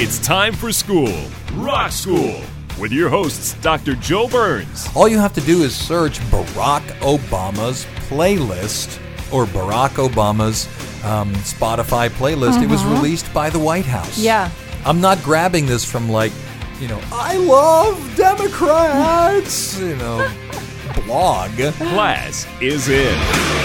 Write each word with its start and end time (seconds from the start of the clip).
It's 0.00 0.20
time 0.20 0.52
for 0.54 0.70
school, 0.70 1.12
Rock 1.54 1.90
School, 1.90 2.40
with 2.78 2.92
your 2.92 3.08
hosts, 3.08 3.54
Dr. 3.54 3.96
Joe 3.96 4.28
Burns. 4.28 4.88
All 4.94 5.08
you 5.08 5.18
have 5.18 5.32
to 5.32 5.40
do 5.40 5.62
is 5.64 5.74
search 5.74 6.20
Barack 6.30 6.82
Obama's 7.00 7.84
playlist 8.08 9.00
or 9.32 9.44
Barack 9.46 10.08
Obama's 10.08 10.68
um, 11.04 11.32
Spotify 11.38 12.08
playlist. 12.10 12.62
It 12.62 12.68
was 12.70 12.84
released 12.84 13.34
by 13.34 13.50
the 13.50 13.58
White 13.58 13.86
House. 13.86 14.16
Yeah. 14.20 14.52
I'm 14.84 15.00
not 15.00 15.20
grabbing 15.24 15.66
this 15.66 15.84
from 15.84 16.08
like, 16.08 16.30
you 16.78 16.86
know, 16.86 17.00
I 17.10 17.36
love 17.36 18.14
Democrats, 18.16 19.80
you 19.80 19.96
know, 19.96 20.30
blog. 21.06 21.50
Class 21.56 22.46
is 22.60 22.88
in. 22.88 23.57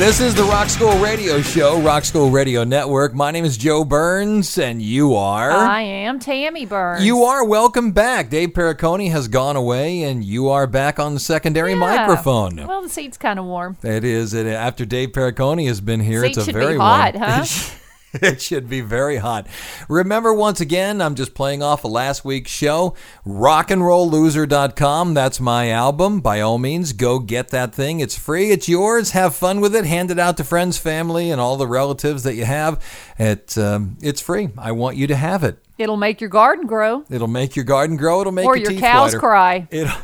This 0.00 0.18
is 0.18 0.34
the 0.34 0.44
Rock 0.44 0.70
School 0.70 0.96
Radio 0.98 1.42
Show, 1.42 1.78
Rock 1.82 2.06
School 2.06 2.30
Radio 2.30 2.64
Network. 2.64 3.12
My 3.12 3.30
name 3.30 3.44
is 3.44 3.58
Joe 3.58 3.84
Burns, 3.84 4.56
and 4.56 4.80
you 4.80 5.14
are. 5.14 5.50
I 5.50 5.82
am 5.82 6.18
Tammy 6.18 6.64
Burns. 6.64 7.04
You 7.04 7.24
are 7.24 7.44
welcome 7.44 7.92
back. 7.92 8.30
Dave 8.30 8.50
Pericone 8.54 9.10
has 9.10 9.28
gone 9.28 9.56
away, 9.56 10.04
and 10.04 10.24
you 10.24 10.48
are 10.48 10.66
back 10.66 10.98
on 10.98 11.12
the 11.12 11.20
secondary 11.20 11.72
Yeah. 11.72 11.80
microphone. 11.80 12.66
Well, 12.66 12.80
the 12.80 12.88
seat's 12.88 13.18
kind 13.18 13.38
of 13.38 13.44
warm. 13.44 13.76
It 13.82 14.02
is. 14.04 14.32
It, 14.32 14.46
after 14.46 14.86
Dave 14.86 15.10
Pericone 15.10 15.66
has 15.68 15.82
been 15.82 16.00
here, 16.00 16.22
Seat 16.22 16.28
it's 16.30 16.38
a 16.38 16.44
should 16.46 16.54
be 16.54 16.60
very 16.60 16.78
hot, 16.78 17.14
warm. 17.14 17.26
huh? 17.26 17.44
It, 18.22 18.42
should 18.42 18.68
be 18.68 18.80
very 18.80 19.18
hot. 19.18 19.46
Remember, 19.88 20.34
once 20.34 20.60
again, 20.60 21.00
I'm 21.00 21.14
just 21.14 21.32
playing 21.32 21.62
off 21.62 21.84
of 21.84 21.92
last 21.92 22.24
week's 22.24 22.50
show. 22.50 22.94
Rockandrollloser.com. 23.24 25.14
That's 25.14 25.38
my 25.40 25.70
album. 25.70 26.20
By 26.20 26.40
all 26.40 26.58
means, 26.58 26.92
go 26.92 27.20
get 27.20 27.50
that 27.50 27.72
thing. 27.72 28.00
It's 28.00 28.18
free. 28.18 28.50
It's 28.50 28.68
yours. 28.68 29.12
Have 29.12 29.36
fun 29.36 29.60
with 29.60 29.76
it. 29.76 29.84
Hand 29.84 30.10
it 30.10 30.18
out 30.18 30.36
to 30.38 30.44
friends, 30.44 30.76
family, 30.76 31.30
and 31.30 31.40
all 31.40 31.56
the 31.56 31.68
relatives 31.68 32.24
that 32.24 32.34
you 32.34 32.44
have. 32.44 32.82
It 33.18 33.56
um, 33.56 33.96
it's 34.02 34.20
free. 34.20 34.48
I 34.58 34.72
want 34.72 34.96
you 34.96 35.06
to 35.06 35.16
have 35.16 35.44
it. 35.44 35.58
It'll 35.78 35.96
make 35.96 36.20
your 36.20 36.30
garden 36.30 36.66
grow 36.66 37.04
It'll 37.08 37.28
make 37.28 37.56
your 37.56 37.64
garden 37.64 37.96
grow. 37.96 38.20
It'll 38.20 38.32
make 38.32 38.44
or 38.44 38.56
your, 38.56 38.72
your 38.72 38.80
cows 38.80 39.12
whiter. 39.12 39.18
cry. 39.20 39.68
It'll, 39.70 39.96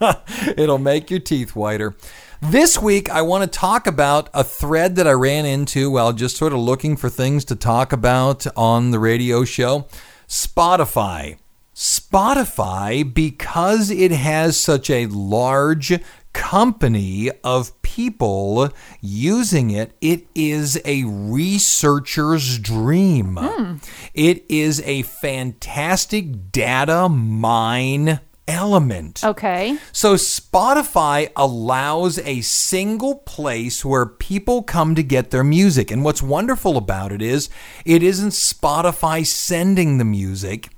it'll 0.56 0.78
make 0.78 1.10
your 1.10 1.20
teeth 1.20 1.56
whiter. 1.56 1.96
This 2.42 2.78
week, 2.78 3.08
I 3.08 3.22
want 3.22 3.50
to 3.50 3.58
talk 3.58 3.86
about 3.86 4.28
a 4.34 4.44
thread 4.44 4.96
that 4.96 5.06
I 5.06 5.12
ran 5.12 5.46
into 5.46 5.90
while 5.90 6.12
just 6.12 6.36
sort 6.36 6.52
of 6.52 6.58
looking 6.58 6.94
for 6.94 7.08
things 7.08 7.46
to 7.46 7.56
talk 7.56 7.92
about 7.94 8.46
on 8.54 8.90
the 8.90 8.98
radio 8.98 9.44
show 9.44 9.86
Spotify. 10.28 11.38
Spotify, 11.74 13.12
because 13.12 13.90
it 13.90 14.10
has 14.10 14.58
such 14.58 14.90
a 14.90 15.06
large 15.06 15.98
company 16.34 17.30
of 17.42 17.80
people 17.80 18.68
using 19.00 19.70
it, 19.70 19.92
it 20.02 20.26
is 20.34 20.78
a 20.84 21.04
researcher's 21.04 22.58
dream. 22.58 23.38
Hmm. 23.40 23.76
It 24.12 24.44
is 24.50 24.82
a 24.82 25.02
fantastic 25.02 26.52
data 26.52 27.08
mine 27.08 28.20
element. 28.48 29.24
Okay. 29.24 29.78
So 29.92 30.14
Spotify 30.14 31.30
allows 31.36 32.18
a 32.20 32.40
single 32.42 33.16
place 33.16 33.84
where 33.84 34.06
people 34.06 34.62
come 34.62 34.94
to 34.94 35.02
get 35.02 35.30
their 35.30 35.44
music. 35.44 35.90
And 35.90 36.04
what's 36.04 36.22
wonderful 36.22 36.76
about 36.76 37.12
it 37.12 37.22
is 37.22 37.48
it 37.84 38.02
isn't 38.02 38.30
Spotify 38.30 39.26
sending 39.26 39.98
the 39.98 40.04
music. 40.04 40.68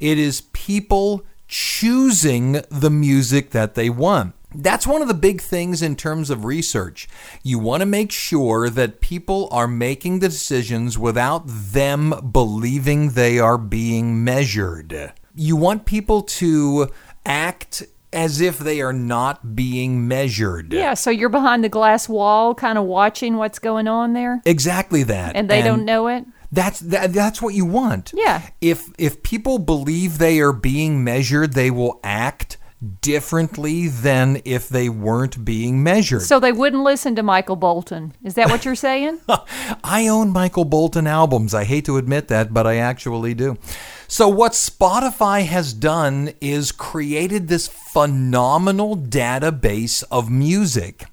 It 0.00 0.18
is 0.18 0.42
people 0.52 1.24
choosing 1.48 2.62
the 2.70 2.90
music 2.90 3.50
that 3.50 3.74
they 3.74 3.90
want. 3.90 4.34
That's 4.54 4.86
one 4.86 5.02
of 5.02 5.08
the 5.08 5.14
big 5.14 5.42
things 5.42 5.82
in 5.82 5.94
terms 5.94 6.30
of 6.30 6.46
research. 6.46 7.06
You 7.42 7.58
want 7.58 7.82
to 7.82 7.86
make 7.86 8.10
sure 8.10 8.70
that 8.70 9.00
people 9.00 9.48
are 9.50 9.68
making 9.68 10.20
the 10.20 10.28
decisions 10.28 10.98
without 10.98 11.42
them 11.46 12.30
believing 12.32 13.10
they 13.10 13.38
are 13.38 13.58
being 13.58 14.24
measured. 14.24 15.12
You 15.34 15.54
want 15.56 15.84
people 15.84 16.22
to 16.22 16.88
act 17.28 17.84
as 18.12 18.40
if 18.40 18.58
they 18.58 18.80
are 18.80 18.92
not 18.92 19.54
being 19.54 20.08
measured. 20.08 20.72
Yeah, 20.72 20.94
so 20.94 21.10
you're 21.10 21.28
behind 21.28 21.62
the 21.62 21.68
glass 21.68 22.08
wall 22.08 22.54
kind 22.54 22.78
of 22.78 22.84
watching 22.84 23.36
what's 23.36 23.58
going 23.58 23.86
on 23.86 24.14
there 24.14 24.40
Exactly 24.46 25.02
that. 25.04 25.36
and 25.36 25.48
they 25.48 25.62
don't 25.62 25.84
know 25.84 26.08
it. 26.08 26.24
That's 26.50 26.80
that, 26.80 27.12
that's 27.12 27.42
what 27.42 27.52
you 27.52 27.66
want. 27.66 28.12
Yeah. 28.14 28.40
If 28.62 28.86
if 28.96 29.22
people 29.22 29.58
believe 29.58 30.16
they 30.16 30.40
are 30.40 30.54
being 30.54 31.04
measured, 31.04 31.52
they 31.52 31.70
will 31.70 32.00
act 32.02 32.56
differently 33.02 33.88
than 33.88 34.40
if 34.44 34.68
they 34.68 34.88
weren't 34.88 35.44
being 35.44 35.82
measured. 35.82 36.22
So 36.22 36.40
they 36.40 36.52
wouldn't 36.52 36.82
listen 36.84 37.14
to 37.16 37.22
Michael 37.22 37.56
Bolton. 37.56 38.14
Is 38.24 38.34
that 38.34 38.48
what 38.48 38.64
you're 38.64 38.74
saying? 38.76 39.20
I 39.84 40.08
own 40.08 40.30
Michael 40.30 40.64
Bolton 40.64 41.06
albums. 41.06 41.52
I 41.54 41.64
hate 41.64 41.84
to 41.86 41.96
admit 41.98 42.28
that, 42.28 42.54
but 42.54 42.66
I 42.66 42.76
actually 42.76 43.34
do. 43.34 43.58
So, 44.10 44.26
what 44.26 44.52
Spotify 44.52 45.44
has 45.44 45.74
done 45.74 46.32
is 46.40 46.72
created 46.72 47.48
this 47.48 47.68
phenomenal 47.68 48.96
database 48.96 50.02
of 50.10 50.30
music. 50.30 51.04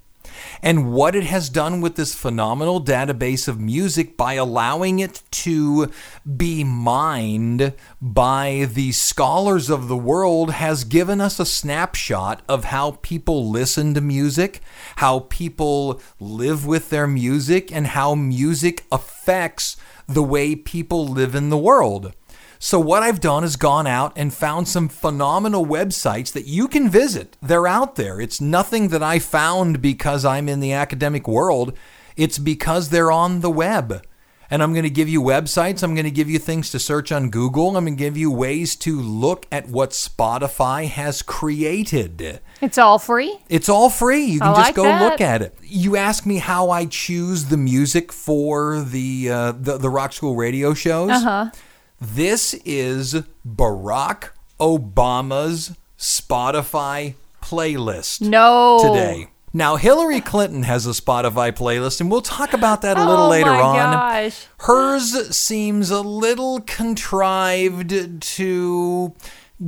And 0.62 0.94
what 0.94 1.14
it 1.14 1.24
has 1.24 1.50
done 1.50 1.82
with 1.82 1.96
this 1.96 2.14
phenomenal 2.14 2.82
database 2.82 3.48
of 3.48 3.60
music 3.60 4.16
by 4.16 4.34
allowing 4.34 4.98
it 4.98 5.22
to 5.30 5.92
be 6.38 6.64
mined 6.64 7.74
by 8.00 8.66
the 8.72 8.92
scholars 8.92 9.68
of 9.68 9.88
the 9.88 9.96
world 9.96 10.52
has 10.52 10.84
given 10.84 11.20
us 11.20 11.38
a 11.38 11.44
snapshot 11.44 12.40
of 12.48 12.64
how 12.64 12.92
people 13.02 13.50
listen 13.50 13.92
to 13.92 14.00
music, 14.00 14.62
how 14.96 15.26
people 15.28 16.00
live 16.18 16.64
with 16.64 16.88
their 16.88 17.06
music, 17.06 17.70
and 17.70 17.88
how 17.88 18.14
music 18.14 18.86
affects 18.90 19.76
the 20.08 20.22
way 20.22 20.56
people 20.56 21.06
live 21.06 21.34
in 21.34 21.50
the 21.50 21.58
world. 21.58 22.14
So, 22.58 22.80
what 22.80 23.02
I've 23.02 23.20
done 23.20 23.44
is 23.44 23.56
gone 23.56 23.86
out 23.86 24.12
and 24.16 24.32
found 24.32 24.68
some 24.68 24.88
phenomenal 24.88 25.66
websites 25.66 26.32
that 26.32 26.46
you 26.46 26.68
can 26.68 26.88
visit. 26.88 27.36
They're 27.42 27.66
out 27.66 27.96
there. 27.96 28.20
It's 28.20 28.40
nothing 28.40 28.88
that 28.88 29.02
I 29.02 29.18
found 29.18 29.82
because 29.82 30.24
I'm 30.24 30.48
in 30.48 30.60
the 30.60 30.72
academic 30.72 31.28
world, 31.28 31.76
it's 32.16 32.38
because 32.38 32.88
they're 32.88 33.12
on 33.12 33.40
the 33.40 33.50
web. 33.50 34.02
And 34.48 34.62
I'm 34.62 34.72
going 34.72 34.84
to 34.84 34.90
give 34.90 35.08
you 35.08 35.20
websites. 35.20 35.82
I'm 35.82 35.96
going 35.96 36.04
to 36.04 36.10
give 36.10 36.30
you 36.30 36.38
things 36.38 36.70
to 36.70 36.78
search 36.78 37.10
on 37.10 37.30
Google. 37.30 37.76
I'm 37.76 37.84
going 37.84 37.96
to 37.96 38.02
give 38.02 38.16
you 38.16 38.30
ways 38.30 38.76
to 38.76 39.00
look 39.00 39.44
at 39.50 39.68
what 39.68 39.90
Spotify 39.90 40.86
has 40.86 41.20
created. 41.20 42.40
it's 42.60 42.78
all 42.78 43.00
free. 43.00 43.36
It's 43.48 43.68
all 43.68 43.90
free. 43.90 44.24
You 44.24 44.38
can 44.38 44.50
I 44.50 44.54
just 44.54 44.68
like 44.68 44.74
go 44.76 44.84
that. 44.84 45.02
look 45.02 45.20
at 45.20 45.42
it. 45.42 45.58
You 45.64 45.96
ask 45.96 46.24
me 46.24 46.36
how 46.38 46.70
I 46.70 46.86
choose 46.86 47.46
the 47.46 47.56
music 47.56 48.12
for 48.12 48.80
the 48.82 49.30
uh, 49.30 49.52
the, 49.52 49.78
the 49.78 49.90
Rock 49.90 50.12
School 50.12 50.36
radio 50.36 50.74
shows. 50.74 51.10
Uh-huh. 51.10 51.50
This 52.00 52.54
is 52.64 53.14
Barack 53.46 54.30
Obama's 54.60 55.74
Spotify 55.98 57.14
playlist 57.42 58.20
No. 58.20 58.78
today. 58.82 59.28
Now, 59.54 59.76
Hillary 59.76 60.20
Clinton 60.20 60.64
has 60.64 60.86
a 60.86 60.90
Spotify 60.90 61.50
playlist, 61.52 62.02
and 62.02 62.10
we'll 62.10 62.20
talk 62.20 62.52
about 62.52 62.82
that 62.82 62.98
a 62.98 63.04
little 63.08 63.24
oh 63.24 63.30
later 63.30 63.50
my 63.52 63.60
on. 63.60 63.92
gosh. 63.92 64.46
Hers 64.58 65.34
seems 65.34 65.90
a 65.90 66.02
little 66.02 66.60
contrived 66.60 68.20
to 68.20 69.14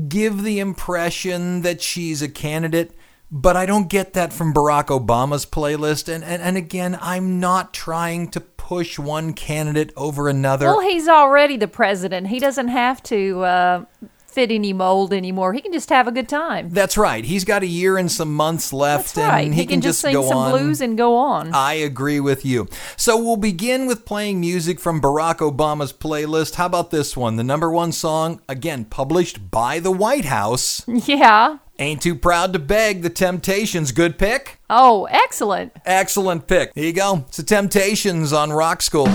give 0.08 0.42
the 0.42 0.58
impression 0.58 1.62
that 1.62 1.80
she's 1.80 2.20
a 2.20 2.28
candidate, 2.28 2.90
but 3.30 3.56
I 3.56 3.64
don't 3.64 3.88
get 3.88 4.12
that 4.12 4.34
from 4.34 4.52
Barack 4.52 4.86
Obama's 4.86 5.46
playlist. 5.46 6.12
And, 6.12 6.22
and, 6.22 6.42
and 6.42 6.58
again, 6.58 6.98
I'm 7.00 7.40
not 7.40 7.72
trying 7.72 8.28
to 8.32 8.40
push 8.68 8.98
one 8.98 9.32
candidate 9.32 9.90
over 9.96 10.28
another. 10.28 10.66
Well, 10.66 10.82
he's 10.82 11.08
already 11.08 11.56
the 11.56 11.66
president. 11.66 12.26
He 12.26 12.38
doesn't 12.38 12.68
have 12.68 13.02
to 13.04 13.40
uh, 13.40 13.84
fit 14.26 14.50
any 14.50 14.74
mold 14.74 15.14
anymore. 15.14 15.54
He 15.54 15.62
can 15.62 15.72
just 15.72 15.88
have 15.88 16.06
a 16.06 16.12
good 16.12 16.28
time. 16.28 16.68
That's 16.68 16.98
right. 16.98 17.24
He's 17.24 17.44
got 17.44 17.62
a 17.62 17.66
year 17.66 17.96
and 17.96 18.12
some 18.12 18.34
months 18.34 18.70
left, 18.70 19.16
right. 19.16 19.46
and 19.46 19.54
he, 19.54 19.64
can, 19.64 19.80
just 19.80 20.02
sing 20.02 20.12
go 20.12 20.28
some 20.28 20.36
on. 20.36 20.50
blues 20.50 20.82
and 20.82 20.98
go 20.98 21.16
on. 21.16 21.54
I 21.54 21.72
agree 21.74 22.20
with 22.20 22.44
you. 22.44 22.68
So 22.98 23.16
we'll 23.16 23.38
begin 23.38 23.86
with 23.86 24.04
playing 24.04 24.38
music 24.38 24.80
from 24.80 25.00
Barack 25.00 25.38
Obama's 25.38 25.94
playlist. 25.94 26.56
How 26.56 26.66
about 26.66 26.90
this 26.90 27.16
one? 27.16 27.36
The 27.36 27.44
number 27.44 27.70
one 27.70 27.90
song, 27.90 28.42
again, 28.50 28.84
published 28.84 29.50
by 29.50 29.80
the 29.80 29.90
White 29.90 30.26
House. 30.26 30.84
yeah. 30.86 31.56
Ain't 31.80 32.02
Too 32.02 32.16
Proud 32.16 32.52
to 32.54 32.58
Beg, 32.58 33.02
The 33.02 33.10
Temptations. 33.10 33.92
Good 33.92 34.18
pick? 34.18 34.58
Oh, 34.68 35.04
excellent. 35.04 35.72
Excellent 35.84 36.48
pick. 36.48 36.72
Here 36.74 36.86
you 36.86 36.92
go. 36.92 37.24
It's 37.28 37.36
The 37.36 37.44
Temptations 37.44 38.32
on 38.32 38.52
Rock 38.52 38.82
School. 38.82 39.06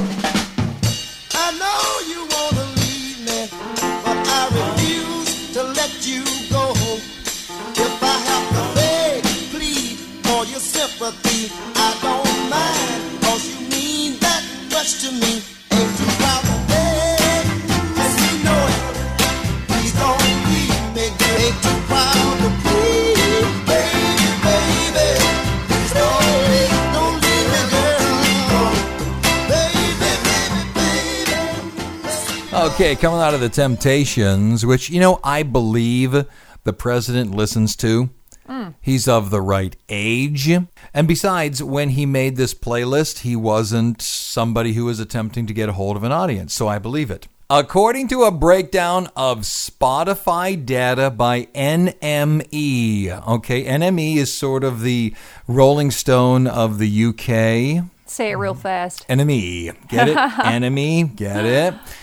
Okay, 32.74 32.96
coming 32.96 33.20
out 33.20 33.36
of 33.36 33.40
The 33.40 33.50
Temptations, 33.50 34.66
which, 34.66 34.90
you 34.90 35.00
know, 35.00 35.20
I 35.24 35.44
believe 35.44 36.26
the 36.64 36.74
president 36.74 37.30
listens 37.30 37.76
to. 37.76 38.10
Hmm. 38.48 38.70
He's 38.82 39.08
of 39.08 39.30
the 39.30 39.42
right 39.42 39.76
age. 39.90 40.50
And 40.92 41.08
besides, 41.08 41.62
when 41.62 41.90
he 41.90 42.08
made 42.08 42.36
this 42.36 42.56
playlist, 42.56 43.20
he 43.20 43.36
wasn't 43.36 44.02
somebody 44.02 44.74
who 44.74 44.86
was 44.86 45.00
attempting 45.00 45.46
to 45.46 45.54
get 45.54 45.70
a 45.70 45.74
hold 45.74 45.98
of 45.98 46.04
an 46.04 46.12
audience, 46.12 46.56
so 46.56 46.68
I 46.68 46.80
believe 46.80 47.12
it. 47.12 47.28
According 47.48 48.08
to 48.08 48.24
a 48.24 48.32
breakdown 48.32 49.08
of 49.16 49.42
Spotify 49.42 50.66
data 50.66 51.12
by 51.12 51.46
NME, 51.54 53.28
okay, 53.28 53.66
NME 53.66 54.16
is 54.16 54.34
sort 54.34 54.64
of 54.64 54.82
the 54.82 55.14
Rolling 55.48 55.92
Stone 55.92 56.48
of 56.48 56.80
the 56.80 57.06
UK. 57.06 57.86
Say 58.08 58.32
it 58.32 58.36
real 58.36 58.54
mm-hmm. 58.54 58.62
fast. 58.62 59.06
Enemy. 59.08 59.74
Get 59.90 60.10
it? 60.10 60.18
Enemy. 60.44 61.04
Get 61.04 61.46
it? 61.46 61.76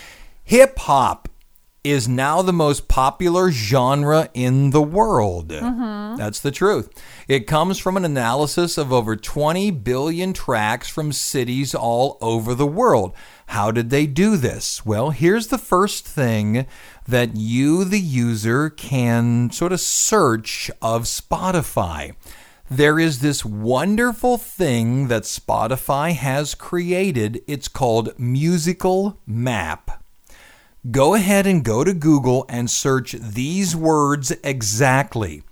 Hip 0.50 0.81
hop 0.81 1.29
is 1.85 2.08
now 2.08 2.43
the 2.43 2.52
most 2.52 2.88
popular 2.88 3.52
genre 3.52 4.29
in 4.35 4.70
the 4.70 4.82
world. 4.82 5.50
Mm-hmm. 5.50 6.17
That's 6.17 6.41
the 6.41 6.50
truth. 6.50 6.91
It 7.29 7.47
comes 7.47 7.79
from 7.79 7.97
an 7.97 8.05
analysis 8.05 8.76
of 8.76 8.93
over 8.93 9.14
20 9.14 9.70
billion 9.70 10.32
tracks 10.32 10.88
from 10.88 11.12
cities 11.12 11.73
all 11.73 12.19
over 12.20 12.52
the 12.56 12.67
world. 12.67 13.12
How 13.47 13.70
did 13.70 13.91
they 13.91 14.06
do 14.06 14.37
this? 14.37 14.85
Well, 14.85 15.11
here's 15.11 15.47
the 15.47 15.56
first 15.56 16.05
thing 16.05 16.67
that 17.06 17.37
you, 17.37 17.85
the 17.85 18.00
user, 18.00 18.70
can 18.70 19.52
sort 19.52 19.70
of 19.70 19.79
search 19.79 20.69
of 20.82 21.05
Spotify 21.05 22.17
there 22.69 23.00
is 23.00 23.19
this 23.19 23.44
wonderful 23.44 24.37
thing 24.37 25.08
that 25.08 25.25
Spotify 25.25 26.12
has 26.12 26.55
created. 26.55 27.41
It's 27.49 27.67
called 27.67 28.17
Musical 28.17 29.19
Map. 29.26 30.00
Go 30.88 31.12
ahead 31.12 31.47
and 31.47 31.62
go 31.62 31.85
to 31.85 31.93
Google 31.93 32.47
and 32.49 32.71
search 32.71 33.12
these 33.12 33.77
words 33.77 34.31
exactly 34.43 35.43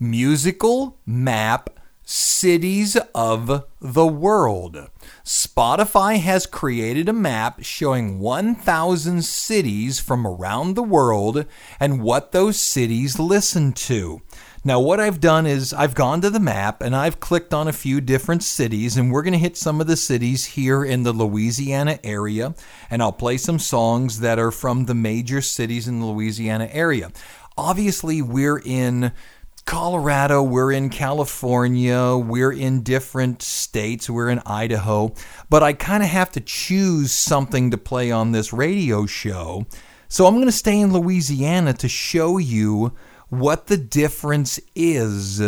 Musical 0.00 0.96
Map 1.04 1.68
Cities 2.02 2.96
of 3.14 3.66
the 3.82 4.06
World. 4.06 4.88
Spotify 5.22 6.18
has 6.18 6.46
created 6.46 7.10
a 7.10 7.12
map 7.12 7.58
showing 7.62 8.20
1,000 8.20 9.22
cities 9.22 10.00
from 10.00 10.26
around 10.26 10.76
the 10.76 10.82
world 10.82 11.44
and 11.78 12.02
what 12.02 12.32
those 12.32 12.58
cities 12.58 13.18
listen 13.18 13.74
to. 13.74 14.22
Now, 14.66 14.80
what 14.80 14.98
I've 14.98 15.20
done 15.20 15.46
is 15.46 15.74
I've 15.74 15.94
gone 15.94 16.22
to 16.22 16.30
the 16.30 16.40
map 16.40 16.80
and 16.80 16.96
I've 16.96 17.20
clicked 17.20 17.52
on 17.52 17.68
a 17.68 17.72
few 17.72 18.00
different 18.00 18.42
cities, 18.42 18.96
and 18.96 19.12
we're 19.12 19.22
going 19.22 19.34
to 19.34 19.38
hit 19.38 19.58
some 19.58 19.78
of 19.78 19.86
the 19.86 19.96
cities 19.96 20.46
here 20.46 20.82
in 20.82 21.02
the 21.02 21.12
Louisiana 21.12 21.98
area, 22.02 22.54
and 22.88 23.02
I'll 23.02 23.12
play 23.12 23.36
some 23.36 23.58
songs 23.58 24.20
that 24.20 24.38
are 24.38 24.50
from 24.50 24.86
the 24.86 24.94
major 24.94 25.42
cities 25.42 25.86
in 25.86 26.00
the 26.00 26.06
Louisiana 26.06 26.70
area. 26.72 27.12
Obviously, 27.58 28.22
we're 28.22 28.62
in 28.64 29.12
Colorado, 29.66 30.42
we're 30.42 30.72
in 30.72 30.88
California, 30.88 32.16
we're 32.16 32.52
in 32.52 32.82
different 32.82 33.42
states, 33.42 34.08
we're 34.08 34.30
in 34.30 34.40
Idaho, 34.46 35.12
but 35.50 35.62
I 35.62 35.74
kind 35.74 36.02
of 36.02 36.08
have 36.08 36.32
to 36.32 36.40
choose 36.40 37.12
something 37.12 37.70
to 37.70 37.76
play 37.76 38.10
on 38.10 38.32
this 38.32 38.50
radio 38.50 39.04
show. 39.04 39.66
So 40.08 40.24
I'm 40.24 40.36
going 40.36 40.46
to 40.46 40.52
stay 40.52 40.80
in 40.80 40.94
Louisiana 40.94 41.74
to 41.74 41.88
show 41.88 42.38
you 42.38 42.94
what 43.40 43.66
the 43.66 43.76
difference 43.76 44.60
is 44.74 45.40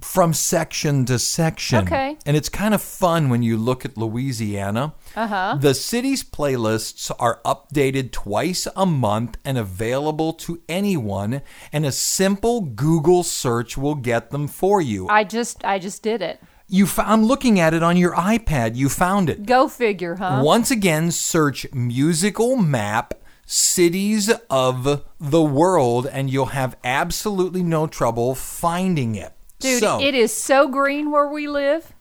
from 0.00 0.32
section 0.32 1.04
to 1.04 1.18
section. 1.18 1.84
Okay. 1.86 2.16
And 2.24 2.36
it's 2.36 2.48
kind 2.48 2.74
of 2.74 2.82
fun 2.82 3.28
when 3.28 3.42
you 3.42 3.56
look 3.56 3.84
at 3.84 3.96
Louisiana. 3.96 4.94
Uh-huh. 5.14 5.58
The 5.60 5.74
city's 5.74 6.24
playlists 6.24 7.10
are 7.18 7.40
updated 7.44 8.12
twice 8.12 8.66
a 8.74 8.86
month 8.86 9.36
and 9.44 9.58
available 9.58 10.32
to 10.34 10.62
anyone, 10.68 11.42
and 11.72 11.84
a 11.84 11.92
simple 11.92 12.62
Google 12.62 13.22
search 13.22 13.76
will 13.76 13.94
get 13.94 14.30
them 14.30 14.48
for 14.48 14.80
you. 14.80 15.08
I 15.08 15.24
just 15.24 15.64
I 15.64 15.78
just 15.78 16.02
did 16.02 16.22
it. 16.22 16.40
You 16.68 16.86
f- 16.86 16.98
I'm 16.98 17.24
looking 17.24 17.60
at 17.60 17.74
it 17.74 17.82
on 17.82 17.96
your 17.98 18.14
iPad. 18.14 18.76
You 18.76 18.88
found 18.88 19.28
it. 19.28 19.44
Go 19.44 19.68
figure, 19.68 20.16
huh? 20.16 20.40
Once 20.42 20.70
again, 20.70 21.10
search 21.10 21.66
musical 21.74 22.56
map 22.56 23.14
cities 23.46 24.30
of 24.48 25.04
the 25.20 25.42
world 25.42 26.06
and 26.06 26.30
you'll 26.30 26.46
have 26.46 26.76
absolutely 26.84 27.62
no 27.62 27.86
trouble 27.86 28.34
finding 28.34 29.14
it. 29.14 29.32
Dude, 29.58 29.80
so, 29.80 30.00
it 30.00 30.14
is 30.14 30.32
so 30.32 30.68
green 30.68 31.10
where 31.10 31.28
we 31.28 31.46
live. 31.46 31.92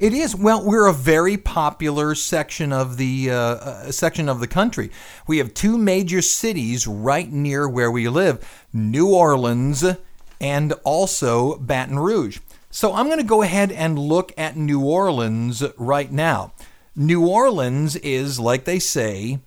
it 0.00 0.12
is 0.12 0.34
well 0.34 0.66
we're 0.66 0.86
a 0.88 0.92
very 0.92 1.36
popular 1.36 2.14
section 2.16 2.72
of 2.72 2.96
the 2.96 3.30
uh, 3.30 3.36
uh, 3.36 3.92
section 3.92 4.28
of 4.28 4.40
the 4.40 4.48
country. 4.48 4.90
We 5.28 5.38
have 5.38 5.54
two 5.54 5.78
major 5.78 6.22
cities 6.22 6.86
right 6.86 7.30
near 7.30 7.68
where 7.68 7.90
we 7.90 8.08
live, 8.08 8.66
New 8.72 9.14
Orleans 9.14 9.84
and 10.40 10.72
also 10.84 11.56
Baton 11.58 11.98
Rouge. 11.98 12.40
So 12.70 12.92
I'm 12.92 13.06
going 13.06 13.18
to 13.18 13.24
go 13.24 13.42
ahead 13.42 13.72
and 13.72 13.98
look 13.98 14.32
at 14.36 14.56
New 14.56 14.84
Orleans 14.84 15.62
right 15.78 16.10
now. 16.12 16.52
New 16.94 17.26
Orleans 17.26 17.96
is 17.96 18.38
like 18.40 18.64
they 18.64 18.78
say 18.78 19.38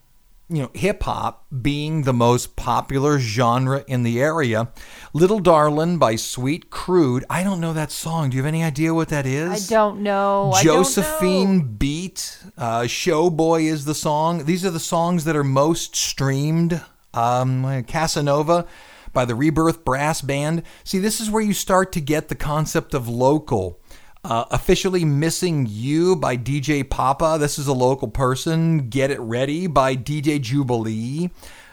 you 0.50 0.64
know, 0.64 0.72
hip 0.74 1.04
hop 1.04 1.46
being 1.62 2.04
the 2.04 2.14
most 2.14 2.56
popular 2.56 3.20
genre 3.20 3.84
in 3.88 4.04
the 4.04 4.20
area. 4.20 4.70
Little 5.14 5.40
Darlin' 5.40 6.00
by 6.00 6.16
Sweet 6.16 6.72
Crude. 6.72 7.24
I 7.30 7.44
don't 7.44 7.62
know 7.62 7.74
that 7.74 7.92
song. 7.92 8.32
Do 8.32 8.38
you 8.38 8.44
have 8.44 8.48
any 8.48 8.64
idea 8.64 8.94
what 8.94 9.10
that 9.10 9.28
is? 9.28 9.72
I 9.72 9.74
don't 9.74 10.02
know. 10.02 10.52
I 10.54 10.64
don't 10.64 10.74
know. 10.74 10.84
Josephine 10.84 11.62
Beat, 11.76 12.40
uh, 12.58 12.82
Showboy 12.82 13.66
is 13.66 13.86
the 13.86 13.96
song. 13.96 14.46
These 14.46 14.66
are 14.66 14.72
the 14.72 14.80
songs 14.80 15.24
that 15.26 15.36
are 15.36 15.44
most 15.44 15.96
streamed. 15.96 16.82
Um, 17.14 17.84
Casanova 17.86 18.68
by 19.14 19.26
the 19.26 19.36
Rebirth 19.36 19.84
Brass 19.84 20.22
Band. 20.22 20.64
See, 20.84 21.00
this 21.00 21.20
is 21.20 21.30
where 21.30 21.42
you 21.42 21.54
start 21.54 21.92
to 21.94 22.02
get 22.02 22.28
the 22.28 22.36
concept 22.36 22.94
of 22.94 23.08
local. 23.08 23.80
Uh, 24.22 24.44
officially 24.52 25.06
Missing 25.06 25.68
You 25.70 26.16
by 26.18 26.36
DJ 26.36 26.88
Papa. 26.88 27.38
This 27.40 27.58
is 27.58 27.68
a 27.68 27.74
local 27.74 28.10
person. 28.10 28.90
Get 28.90 29.12
It 29.12 29.20
Ready 29.22 29.66
by 29.66 29.96
DJ 29.96 30.42
Jubilee. 30.42 31.30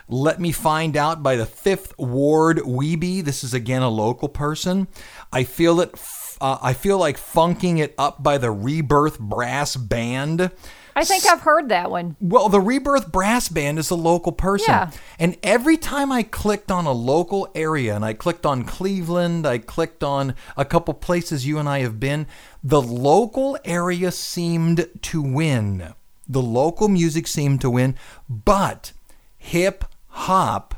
Let 0.07 0.39
Me 0.39 0.53
Find 0.53 0.95
Out 0.95 1.21
by 1.21 1.35
the 1.35 1.45
Fifth 1.45 1.93
Ward 1.97 2.59
Weebie. 2.59 3.21
This 3.21 3.43
is 3.43 3.53
again 3.53 3.81
a 3.81 3.89
local 3.89 4.29
person. 4.29 4.87
I 5.33 5.43
Feel 5.43 5.81
It. 5.81 5.93
Uh, 6.39 6.57
I 6.61 6.71
feel 6.71 6.97
like 6.97 7.17
funking 7.17 7.79
it 7.79 7.93
up 7.97 8.23
by 8.23 8.37
the 8.37 8.51
Rebirth 8.51 9.19
Brass 9.19 9.75
Band. 9.75 10.49
I 10.97 11.03
think 11.03 11.27
I've 11.27 11.41
heard 11.41 11.69
that 11.69 11.91
one. 11.91 12.15
Well, 12.19 12.49
the 12.49 12.59
Rebirth 12.59 13.11
Brass 13.11 13.49
Band 13.49 13.77
is 13.77 13.91
a 13.91 13.95
local 13.95 14.31
person. 14.31 14.73
Yeah. 14.73 14.91
And 15.19 15.37
every 15.43 15.77
time 15.77 16.11
I 16.11 16.23
clicked 16.23 16.71
on 16.71 16.87
a 16.87 16.91
local 16.91 17.47
area 17.53 17.95
and 17.95 18.03
I 18.03 18.13
clicked 18.13 18.47
on 18.47 18.63
Cleveland, 18.63 19.45
I 19.45 19.59
clicked 19.59 20.03
on 20.03 20.33
a 20.57 20.65
couple 20.65 20.95
places 20.95 21.45
you 21.45 21.59
and 21.59 21.69
I 21.69 21.81
have 21.81 21.99
been, 21.99 22.25
the 22.63 22.81
local 22.81 23.59
area 23.63 24.11
seemed 24.11 24.89
to 25.03 25.21
win. 25.21 25.93
The 26.27 26.41
local 26.41 26.87
music 26.87 27.27
seemed 27.27 27.61
to 27.61 27.69
win, 27.69 27.95
but 28.27 28.91
hip 29.37 29.85
hop 30.07 30.73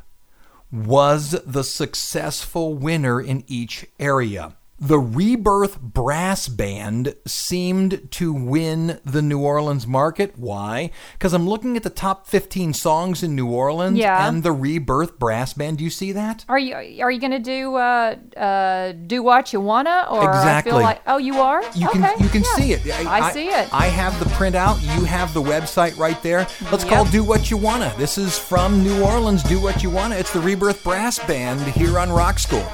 was 0.69 1.31
the 1.45 1.63
successful 1.63 2.73
winner 2.73 3.21
in 3.21 3.45
each 3.47 3.85
area. 4.01 4.57
The 4.81 4.97
Rebirth 4.99 5.79
Brass 5.81 6.47
Band 6.47 7.15
seemed 7.27 8.09
to 8.11 8.31
win 8.33 8.99
the 9.03 9.21
New 9.21 9.39
Orleans 9.39 9.85
market. 9.85 10.37
Why? 10.37 10.91
Because 11.13 11.33
I'm 11.33 11.47
looking 11.49 11.75
at 11.75 11.83
the 11.83 11.89
top 11.89 12.27
15 12.27 12.73
songs 12.73 13.21
in 13.21 13.35
New 13.35 13.47
Orleans 13.49 13.97
Yeah. 13.97 14.27
and 14.27 14.41
the 14.41 14.51
Rebirth 14.53 15.19
Brass 15.19 15.53
Band. 15.53 15.79
Do 15.79 15.83
you 15.83 15.89
see 15.89 16.11
that? 16.13 16.45
Are 16.47 16.57
you 16.59 16.75
are 17.03 17.11
you 17.11 17.19
gonna 17.19 17.39
do 17.39 17.75
uh, 17.75 18.15
uh, 18.37 18.93
do 18.93 19.21
what 19.21 19.51
you 19.51 19.59
wanna 19.59 20.07
or 20.09 20.21
I 20.29 20.37
Exactly. 20.37 20.71
feel 20.71 20.81
like 20.81 21.01
oh 21.07 21.17
you 21.17 21.41
are 21.41 21.61
You 21.75 21.87
okay, 21.89 21.99
can 21.99 22.23
you 22.23 22.29
can 22.29 22.43
yeah. 22.43 22.55
see 22.55 22.73
it. 22.73 23.05
I, 23.05 23.31
see 23.31 23.47
it. 23.49 23.73
I 23.73 23.87
have 23.87 24.17
the 24.19 24.25
printout. 24.25 24.81
You 24.81 25.03
have 25.05 25.33
the 25.33 25.41
website 25.41 25.97
right 25.97 26.21
there. 26.23 26.47
Let's 26.71 26.85
call 26.85 27.05
Do 27.05 27.23
What 27.23 27.51
You 27.51 27.57
Wanna. 27.57 27.93
This 27.97 28.17
is 28.17 28.37
from 28.39 28.81
New 28.83 29.03
Orleans. 29.03 29.43
Do 29.43 29.59
What 29.61 29.83
You 29.83 29.89
Wanna. 29.89 30.15
It's 30.15 30.31
the 30.31 30.39
Rebirth 30.39 30.83
Brass 30.83 31.19
Band 31.19 31.59
here 31.73 31.99
on 31.99 32.09
Rock 32.11 32.39
School. 32.39 32.65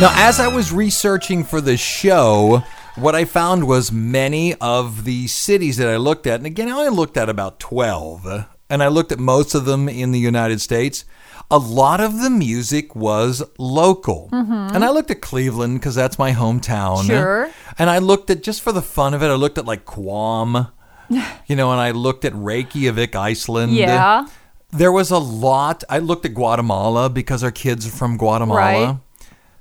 Now, 0.00 0.12
as 0.14 0.40
I 0.40 0.48
was 0.48 0.72
researching 0.72 1.44
for 1.44 1.60
the 1.60 1.76
show, 1.76 2.62
what 2.94 3.14
I 3.14 3.26
found 3.26 3.66
was 3.66 3.92
many 3.92 4.54
of 4.54 5.04
the 5.04 5.26
cities 5.26 5.76
that 5.76 5.88
I 5.88 5.96
looked 5.96 6.26
at, 6.26 6.36
and 6.40 6.46
again, 6.46 6.68
I 6.68 6.72
only 6.72 6.88
looked 6.88 7.18
at 7.18 7.28
about 7.28 7.60
12, 7.60 8.46
and 8.70 8.82
I 8.82 8.88
looked 8.88 9.12
at 9.12 9.18
most 9.18 9.54
of 9.54 9.66
them 9.66 9.90
in 9.90 10.12
the 10.12 10.18
United 10.18 10.62
States. 10.62 11.04
A 11.50 11.58
lot 11.58 12.00
of 12.00 12.22
the 12.22 12.30
music 12.30 12.96
was 12.96 13.42
local. 13.58 14.30
Mm-hmm. 14.32 14.74
And 14.74 14.84
I 14.84 14.90
looked 14.90 15.10
at 15.10 15.20
Cleveland 15.20 15.80
because 15.80 15.96
that's 15.96 16.18
my 16.18 16.32
hometown. 16.32 17.06
Sure. 17.06 17.50
And 17.78 17.90
I 17.90 17.98
looked 17.98 18.30
at, 18.30 18.42
just 18.42 18.62
for 18.62 18.72
the 18.72 18.80
fun 18.80 19.12
of 19.12 19.22
it, 19.22 19.26
I 19.26 19.34
looked 19.34 19.58
at 19.58 19.66
like 19.66 19.84
Guam, 19.84 20.68
you 21.46 21.56
know, 21.56 21.72
and 21.72 21.80
I 21.80 21.90
looked 21.90 22.24
at 22.24 22.34
Reykjavik, 22.34 23.14
Iceland. 23.14 23.72
yeah. 23.72 24.26
There 24.72 24.92
was 24.92 25.10
a 25.10 25.18
lot. 25.18 25.82
I 25.90 25.98
looked 25.98 26.24
at 26.24 26.32
Guatemala 26.32 27.10
because 27.10 27.44
our 27.44 27.50
kids 27.50 27.86
are 27.86 27.90
from 27.90 28.16
Guatemala. 28.16 28.86
Right. 28.86 28.96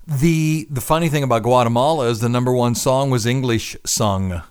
The 0.10 0.68
the 0.70 0.82
funny 0.82 1.08
thing 1.10 1.24
about 1.24 1.44
Guatemala 1.44 2.08
is 2.10 2.20
the 2.20 2.30
number 2.30 2.52
one 2.52 2.74
song 2.76 3.10
was 3.12 3.26
English 3.26 3.78
sung 3.86 4.42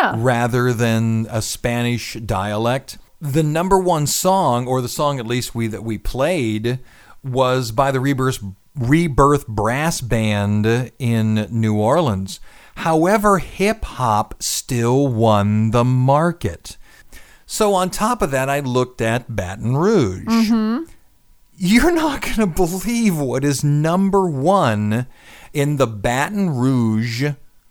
Yeah. 0.00 0.14
rather 0.16 0.72
than 0.72 1.26
a 1.30 1.42
Spanish 1.42 2.14
dialect. 2.14 2.98
The 3.20 3.42
number 3.42 3.78
one 3.78 4.06
song, 4.06 4.66
or 4.66 4.80
the 4.80 4.88
song 4.88 5.18
at 5.18 5.26
least 5.26 5.54
we 5.54 5.66
that 5.68 5.84
we 5.84 5.98
played, 5.98 6.78
was 7.22 7.72
by 7.72 7.90
the 7.90 8.00
Rebirth 8.00 8.42
Rebirth 8.74 9.46
Brass 9.46 10.00
Band 10.00 10.90
in 10.98 11.46
New 11.50 11.76
Orleans. 11.76 12.40
However, 12.76 13.38
hip 13.38 13.84
hop 13.84 14.34
still 14.42 15.08
won 15.08 15.70
the 15.70 15.84
market. 15.84 16.76
So 17.46 17.74
on 17.74 17.90
top 17.90 18.22
of 18.22 18.30
that, 18.32 18.50
I 18.50 18.60
looked 18.60 19.00
at 19.00 19.34
Baton 19.34 19.76
Rouge. 19.76 20.24
Mm-hmm. 20.26 20.90
You're 21.56 21.92
not 21.92 22.20
going 22.22 22.36
to 22.36 22.46
believe 22.46 23.16
what 23.18 23.44
is 23.44 23.64
number 23.64 24.28
one 24.28 25.06
in 25.52 25.76
the 25.76 25.86
Baton 25.86 26.50
Rouge 26.50 27.24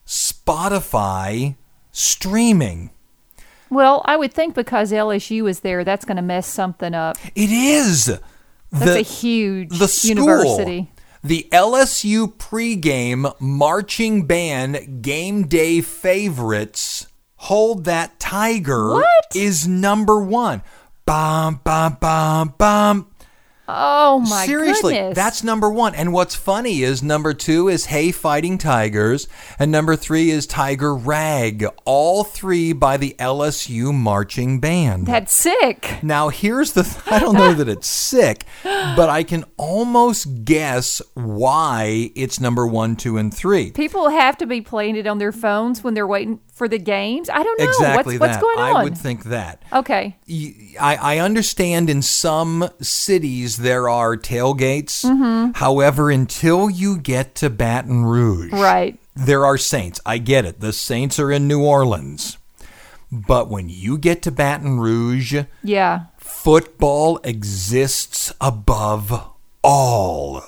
Spotify 0.06 1.56
streaming. 1.92 2.90
Well, 3.70 4.02
I 4.06 4.16
would 4.16 4.34
think 4.34 4.56
because 4.56 4.92
LSU 4.92 5.50
is 5.50 5.62
there, 5.62 5.84
that's 5.84 6.06
going 6.06 6.18
to 6.18 6.22
mess 6.24 6.48
something 6.48 6.94
up. 6.94 7.18
It 7.36 7.52
is 7.52 8.06
That's 8.72 8.86
the 8.94 9.00
a 9.00 9.02
huge 9.02 9.78
the 9.78 9.88
school, 9.88 10.10
university. 10.10 10.92
the 11.24 11.48
LSU 11.52 12.34
pregame 12.38 13.34
marching 13.40 14.26
band 14.28 15.02
game 15.02 15.48
day 15.48 15.82
favorites. 15.82 17.08
Hold 17.38 17.86
that 17.86 18.20
tiger 18.20 18.94
What? 18.94 19.26
is 19.36 19.68
number 19.68 20.20
one. 20.24 20.62
Bum 21.06 21.60
bum 21.64 21.98
bum 22.00 22.54
bum. 22.58 23.08
Oh 23.68 24.20
my 24.20 24.46
Seriously, 24.46 24.94
goodness. 24.94 25.16
that's 25.16 25.44
number 25.44 25.70
one. 25.70 25.96
And 25.96 26.14
what's 26.14 26.36
funny 26.36 26.84
is 26.84 27.02
number 27.02 27.34
two 27.34 27.68
is 27.68 27.86
Hey 27.86 28.12
Fighting 28.12 28.58
Tigers, 28.60 29.28
and 29.58 29.72
number 29.72 29.96
three 29.96 30.30
is 30.30 30.46
Tiger 30.46 30.94
Rag. 30.96 31.66
All 31.84 32.24
three 32.24 32.74
by 32.74 32.98
the 32.98 33.16
LSU 33.18 33.94
marching 33.94 34.60
band. 34.60 35.08
that's 35.08 35.34
sick. 35.34 35.98
Now, 36.04 36.30
here's 36.30 36.74
the 36.74 36.86
I 37.08 37.20
don't 37.20 37.34
know 37.36 37.54
that 37.54 37.68
it's 37.68 37.88
sick, 37.88 38.46
but 38.64 39.10
I 39.10 39.24
can 39.24 39.46
almost 39.58 40.46
guess 40.46 41.02
why 41.16 42.12
it's 42.16 42.40
number 42.40 42.68
one, 42.68 42.96
two, 42.96 43.18
and 43.18 43.34
three. 43.34 43.72
People 43.72 44.10
have 44.10 44.38
to 44.38 44.46
be 44.46 44.62
playing 44.62 44.96
it 44.96 45.08
on 45.08 45.18
their 45.18 45.32
phones 45.32 45.84
when 45.84 45.94
they're 45.96 46.08
waiting 46.08 46.40
for 46.56 46.68
the 46.70 46.80
games. 46.80 47.30
I 47.30 47.44
don't 47.44 47.60
know 47.60 47.66
Exactly 47.68 48.18
what's 48.18 48.32
what's 48.32 48.42
going 48.42 48.58
on. 48.60 48.76
I 48.78 48.84
would 48.86 48.98
think 48.98 49.26
that. 49.26 49.62
okay. 49.74 50.16
Y- 50.28 50.74
I, 50.80 50.96
I 50.96 51.18
understand 51.20 51.90
in 51.90 52.02
some 52.02 52.70
cities 52.82 53.58
there 53.58 53.88
are 53.90 54.16
tailgates. 54.18 55.04
Mm-hmm. 55.06 55.52
However, 55.60 56.10
until 56.10 56.70
you 56.70 56.98
get 56.98 57.36
to 57.36 57.50
Baton 57.50 58.06
Rouge, 58.06 58.54
Right. 58.54 58.98
there 59.16 59.46
are 59.46 59.58
Saints. 59.58 60.00
I 60.06 60.18
get 60.18 60.46
it. 60.46 60.62
The 60.62 60.72
Saints 60.74 61.20
are 61.20 61.30
in 61.32 61.48
New 61.48 61.62
Orleans. 61.64 62.38
But 63.12 63.50
when 63.50 63.68
you 63.70 63.98
get 63.98 64.22
to 64.24 64.32
Baton 64.32 64.80
Rouge, 64.80 65.36
Yeah. 65.62 66.06
football 66.18 67.20
exists 67.26 68.34
above 68.42 69.30
all. 69.62 70.42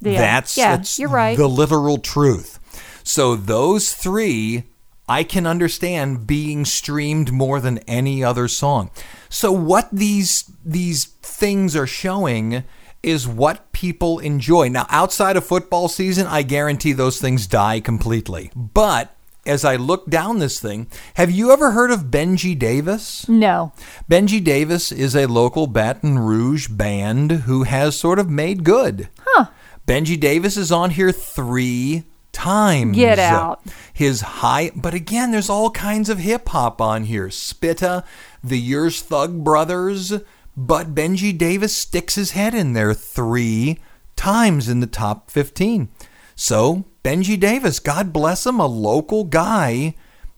Yeah. 0.00 0.18
That's, 0.20 0.56
yeah, 0.56 0.76
that's 0.76 0.98
you're 1.00 1.08
right. 1.08 1.36
the 1.36 1.48
literal 1.48 1.98
truth. 1.98 2.60
So 3.02 3.34
those 3.36 3.92
three 3.92 4.64
I 5.08 5.22
can 5.22 5.46
understand 5.46 6.26
being 6.26 6.64
streamed 6.64 7.32
more 7.32 7.60
than 7.60 7.78
any 7.86 8.24
other 8.24 8.48
song. 8.48 8.90
So 9.28 9.52
what 9.52 9.88
these 9.92 10.50
these 10.64 11.04
things 11.04 11.76
are 11.76 11.86
showing 11.86 12.64
is 13.02 13.28
what 13.28 13.70
people 13.72 14.18
enjoy. 14.18 14.68
Now 14.68 14.86
outside 14.90 15.36
of 15.36 15.44
football 15.44 15.88
season, 15.88 16.26
I 16.26 16.42
guarantee 16.42 16.92
those 16.92 17.20
things 17.20 17.46
die 17.46 17.78
completely. 17.80 18.50
But 18.56 19.14
as 19.44 19.64
I 19.64 19.76
look 19.76 20.10
down 20.10 20.40
this 20.40 20.58
thing, 20.58 20.88
have 21.14 21.30
you 21.30 21.52
ever 21.52 21.70
heard 21.70 21.92
of 21.92 22.10
Benjy 22.10 22.58
Davis? 22.58 23.28
no. 23.28 23.72
Benjy 24.10 24.42
Davis 24.42 24.90
is 24.90 25.14
a 25.14 25.26
local 25.26 25.68
Baton 25.68 26.18
Rouge 26.18 26.66
band 26.66 27.30
who 27.30 27.62
has 27.62 27.96
sort 27.96 28.18
of 28.18 28.28
made 28.28 28.64
good. 28.64 29.08
Huh. 29.20 29.46
Benjy 29.86 30.18
Davis 30.18 30.56
is 30.56 30.72
on 30.72 30.90
here 30.90 31.12
three 31.12 32.02
times. 32.36 32.94
Get 32.94 33.18
out. 33.18 33.62
His 33.92 34.20
high, 34.20 34.70
but 34.76 34.92
again, 34.92 35.30
there's 35.30 35.48
all 35.48 35.70
kinds 35.70 36.10
of 36.10 36.18
hip 36.18 36.50
hop 36.50 36.82
on 36.82 37.04
here. 37.04 37.28
Spitta, 37.28 38.04
the 38.44 38.58
Yours 38.58 39.00
Thug 39.00 39.42
Brothers, 39.42 40.12
but 40.54 40.94
Benjy 40.94 41.36
Davis 41.36 41.74
sticks 41.74 42.14
his 42.14 42.32
head 42.32 42.54
in 42.54 42.74
there 42.74 42.92
three 42.92 43.78
times 44.16 44.68
in 44.68 44.80
the 44.80 44.86
top 44.86 45.30
15. 45.30 45.88
So, 46.34 46.84
Benjy 47.02 47.40
Davis, 47.40 47.78
God 47.78 48.12
bless 48.12 48.44
him, 48.44 48.60
a 48.60 48.66
local 48.66 49.24
guy, 49.24 49.94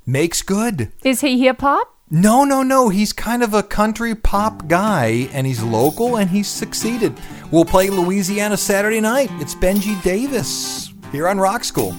makes 0.07 0.43
good. 0.43 0.93
Is 1.02 1.21
he 1.23 1.40
hip 1.40 1.61
hop? 1.61 1.97
No, 2.11 2.45
no, 2.45 2.62
no. 2.62 2.90
He's 2.90 3.12
kind 3.12 3.43
of 3.43 3.52
a 3.52 3.62
country 3.64 4.14
pop 4.14 4.69
guy, 4.69 5.28
and 5.33 5.49
he's 5.49 5.62
local, 5.64 6.17
and 6.17 6.31
he's 6.31 6.49
succeeded. 6.49 7.19
We'll 7.50 7.64
play 7.64 7.90
Louisiana 7.90 8.57
Saturday 8.57 9.00
night. 9.00 9.31
It's 9.40 9.57
Benjy 9.57 10.00
Davis 10.02 10.88
here 11.12 11.28
on 11.28 11.38
Rock 11.38 11.64
School. 11.64 11.94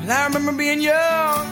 And 0.00 0.10
I 0.10 0.26
remember 0.26 0.52
being 0.52 0.80
young, 0.80 1.46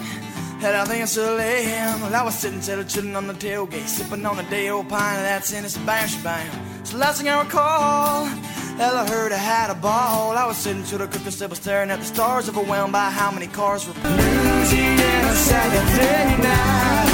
had 0.61 0.75
I 0.75 0.85
think 0.85 1.03
I 1.03 1.05
still 1.07 1.39
am. 1.39 2.01
Well, 2.01 2.15
I 2.15 2.23
was 2.23 2.39
sitting, 2.39 2.61
telling 2.61 2.87
children 2.87 3.17
on 3.17 3.27
the 3.27 3.35
tailgate, 3.35 3.87
sipping 3.87 4.25
on 4.27 4.39
a 4.39 4.43
day 4.51 4.69
old 4.71 4.89
pint 4.89 5.19
of 5.19 5.23
that 5.23 5.53
innocent 5.53 5.87
bam 5.87 6.09
bam. 6.23 6.85
So 6.85 6.97
last 6.99 7.19
thing 7.19 7.29
I 7.29 7.41
recall, 7.43 8.25
hell, 8.25 8.97
I 8.97 9.09
heard 9.09 9.33
I 9.33 9.37
had 9.37 9.71
a 9.71 9.75
ball. 9.75 10.37
I 10.37 10.47
was 10.47 10.57
sitting 10.57 10.85
to 10.85 10.99
the 10.99 11.07
cooking 11.07 11.33
table, 11.33 11.57
staring 11.57 11.91
at 11.91 12.01
the 12.01 12.05
stars, 12.05 12.49
overwhelmed 12.49 12.93
by 12.93 13.11
how 13.11 13.31
many 13.31 13.47
cars 13.47 13.87
were 13.87 13.95
Louisiana 13.95 15.35
Saturday 15.35 16.43
night. 16.43 17.10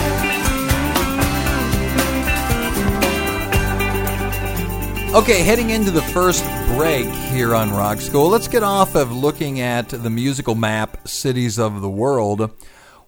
Okay, 5.17 5.43
heading 5.43 5.71
into 5.71 5.91
the 5.91 6.03
first 6.03 6.45
break 6.75 7.07
here 7.07 7.55
on 7.55 7.71
Rock 7.71 8.03
School, 8.03 8.29
let's 8.29 8.49
get 8.49 8.63
off 8.63 8.95
of 8.95 9.11
looking 9.11 9.61
at 9.61 9.89
the 9.89 10.11
musical 10.11 10.55
map 10.55 11.09
cities 11.09 11.59
of 11.59 11.81
the 11.81 11.89
world. 11.89 12.51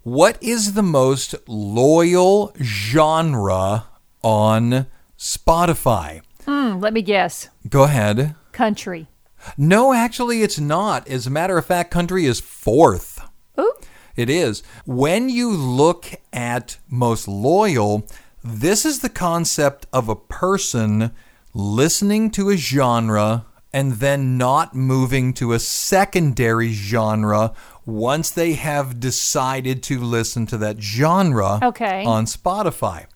What 0.04 0.42
is 0.42 0.72
the 0.72 0.82
most 0.82 1.34
loyal 1.46 2.54
genre 2.62 3.88
on 4.22 4.86
Spotify? 5.18 6.22
Hmm, 6.46 6.78
let 6.80 6.94
me 6.94 7.02
guess. 7.02 7.50
Go 7.68 7.82
ahead. 7.82 8.34
Country. 8.52 9.08
No, 9.58 9.92
actually, 9.92 10.42
it's 10.42 10.58
not. 10.58 11.06
As 11.08 11.26
a 11.26 11.30
matter 11.30 11.58
of 11.58 11.66
fact, 11.66 11.90
country 11.90 12.24
is 12.24 12.40
fourth. 12.40 13.20
Ooh. 13.60 13.74
It 14.16 14.30
is. 14.30 14.62
When 14.86 15.28
you 15.28 15.50
look 15.50 16.06
at 16.32 16.78
most 16.88 17.28
loyal, 17.28 18.08
this 18.42 18.86
is 18.86 19.00
the 19.00 19.10
concept 19.10 19.84
of 19.92 20.08
a 20.08 20.16
person 20.16 21.12
listening 21.58 22.30
to 22.30 22.50
a 22.50 22.56
genre 22.56 23.44
and 23.72 23.94
then 23.94 24.38
not 24.38 24.76
moving 24.76 25.32
to 25.34 25.52
a 25.52 25.58
secondary 25.58 26.70
genre 26.72 27.52
once 27.84 28.30
they 28.30 28.52
have 28.52 29.00
decided 29.00 29.82
to 29.82 29.98
listen 29.98 30.46
to 30.46 30.56
that 30.56 30.80
genre 30.80 31.58
Okay. 31.62 32.04
on 32.04 32.26
Spotify. 32.26 33.06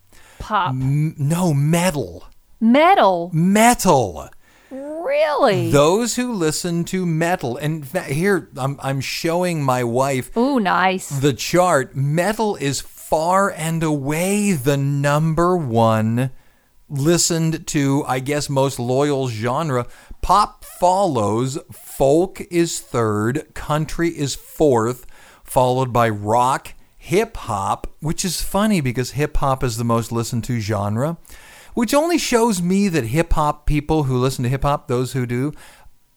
Pop. 0.41 0.71
M- 0.71 1.15
no, 1.17 1.55
metal. 1.55 2.27
Metal. 2.61 3.31
Metal. 3.33 4.29
Really? 4.73 5.71
Those 5.71 6.17
who 6.17 6.33
listen 6.33 6.83
to 6.87 7.07
metal, 7.07 7.57
and 7.57 7.85
here 7.85 8.49
I'm, 8.57 8.77
I'm 8.83 9.01
showing 9.01 9.63
my 9.63 9.85
wife 9.85 10.37
Ooh, 10.37 10.59
nice. 10.59 11.09
the 11.11 11.33
chart. 11.33 11.95
Metal 11.95 12.57
is 12.57 12.81
far 12.81 13.51
and 13.53 13.83
away 13.85 14.53
the 14.53 14.77
number 14.77 15.57
one 15.57 16.31
listened 16.93 17.67
to, 17.69 18.05
I 18.07 18.21
guess, 18.21 18.49
most 18.49 18.79
loyal 18.79 19.29
genre. 19.29 19.87
Pop 20.21 20.65
follows, 20.65 21.59
folk 21.73 22.41
is 22.51 22.81
third, 22.81 23.55
country 23.55 24.11
is 24.11 24.35
fourth, 24.35 25.07
followed 25.43 25.93
by 25.93 26.09
rock, 26.09 26.75
hip 26.97 27.37
hop, 27.37 27.87
which 28.01 28.25
is 28.25 28.43
funny 28.43 28.81
because 28.81 29.13
hip 29.13 29.39
hop 29.39 29.65
is 29.65 29.77
the 29.77 29.85
most 29.85 30.13
listened 30.13 30.45
to 30.45 30.61
genre, 30.61 31.17
which 31.75 31.95
only 31.95 32.19
shows 32.19 32.63
me 32.63 32.89
that 32.89 33.05
hip 33.05 33.33
hop 33.33 33.67
people 33.67 34.05
who 34.05 34.19
listen 34.19 34.45
to 34.45 34.49
hip 34.49 34.63
hop, 34.63 34.87
those 34.87 35.13
who 35.13 35.27
do, 35.27 35.53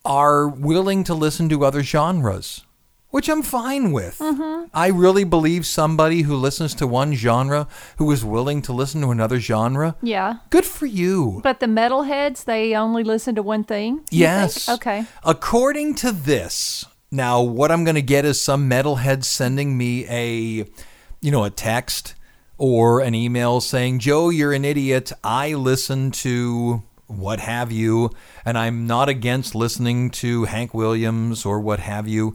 are 0.03 0.47
willing 0.47 1.03
to 1.03 1.13
listen 1.13 1.49
to 1.49 1.65
other 1.65 1.81
genres 1.81 2.63
which 3.15 3.29
I'm 3.29 3.43
fine 3.43 3.93
with. 3.93 4.19
Mm-hmm. 4.19 4.65
I 4.73 4.87
really 4.87 5.23
believe 5.23 5.65
somebody 5.65 6.23
who 6.23 6.35
listens 6.35 6.75
to 6.75 6.85
one 6.85 7.13
genre 7.13 7.65
who 7.95 8.11
is 8.11 8.25
willing 8.25 8.61
to 8.63 8.73
listen 8.73 8.99
to 8.99 9.09
another 9.09 9.39
genre. 9.39 9.95
yeah. 10.01 10.39
Good 10.49 10.65
for 10.65 10.85
you. 10.85 11.39
But 11.41 11.61
the 11.61 11.65
metalheads, 11.65 12.43
they 12.43 12.75
only 12.75 13.05
listen 13.05 13.33
to 13.35 13.41
one 13.41 13.63
thing? 13.63 14.01
yes. 14.11 14.65
think? 14.65 14.79
Okay. 14.81 15.05
According 15.23 15.95
to 15.95 16.11
this, 16.11 16.83
now 17.09 17.41
what 17.41 17.71
I'm 17.71 17.85
going 17.85 17.95
to 17.95 18.01
get 18.01 18.25
is 18.25 18.41
some 18.41 18.69
metalhead 18.69 19.23
sending 19.23 19.77
me 19.77 20.05
a, 20.09 20.65
you 21.21 21.31
know, 21.31 21.45
a 21.45 21.49
text 21.49 22.15
or 22.57 22.99
an 22.99 23.15
email 23.15 23.61
saying, 23.61 23.99
"Joe, 23.99 24.27
you're 24.29 24.51
an 24.51 24.65
idiot. 24.65 25.13
I 25.23 25.53
listen 25.53 26.11
to." 26.25 26.83
What 27.07 27.39
have 27.39 27.71
you, 27.71 28.09
and 28.43 28.57
I'm 28.57 28.87
not 28.87 29.09
against 29.09 29.53
listening 29.53 30.09
to 30.21 30.45
Hank 30.45 30.73
Williams 30.73 31.45
or 31.45 31.59
what 31.59 31.79
have 31.79 32.07
you. 32.07 32.33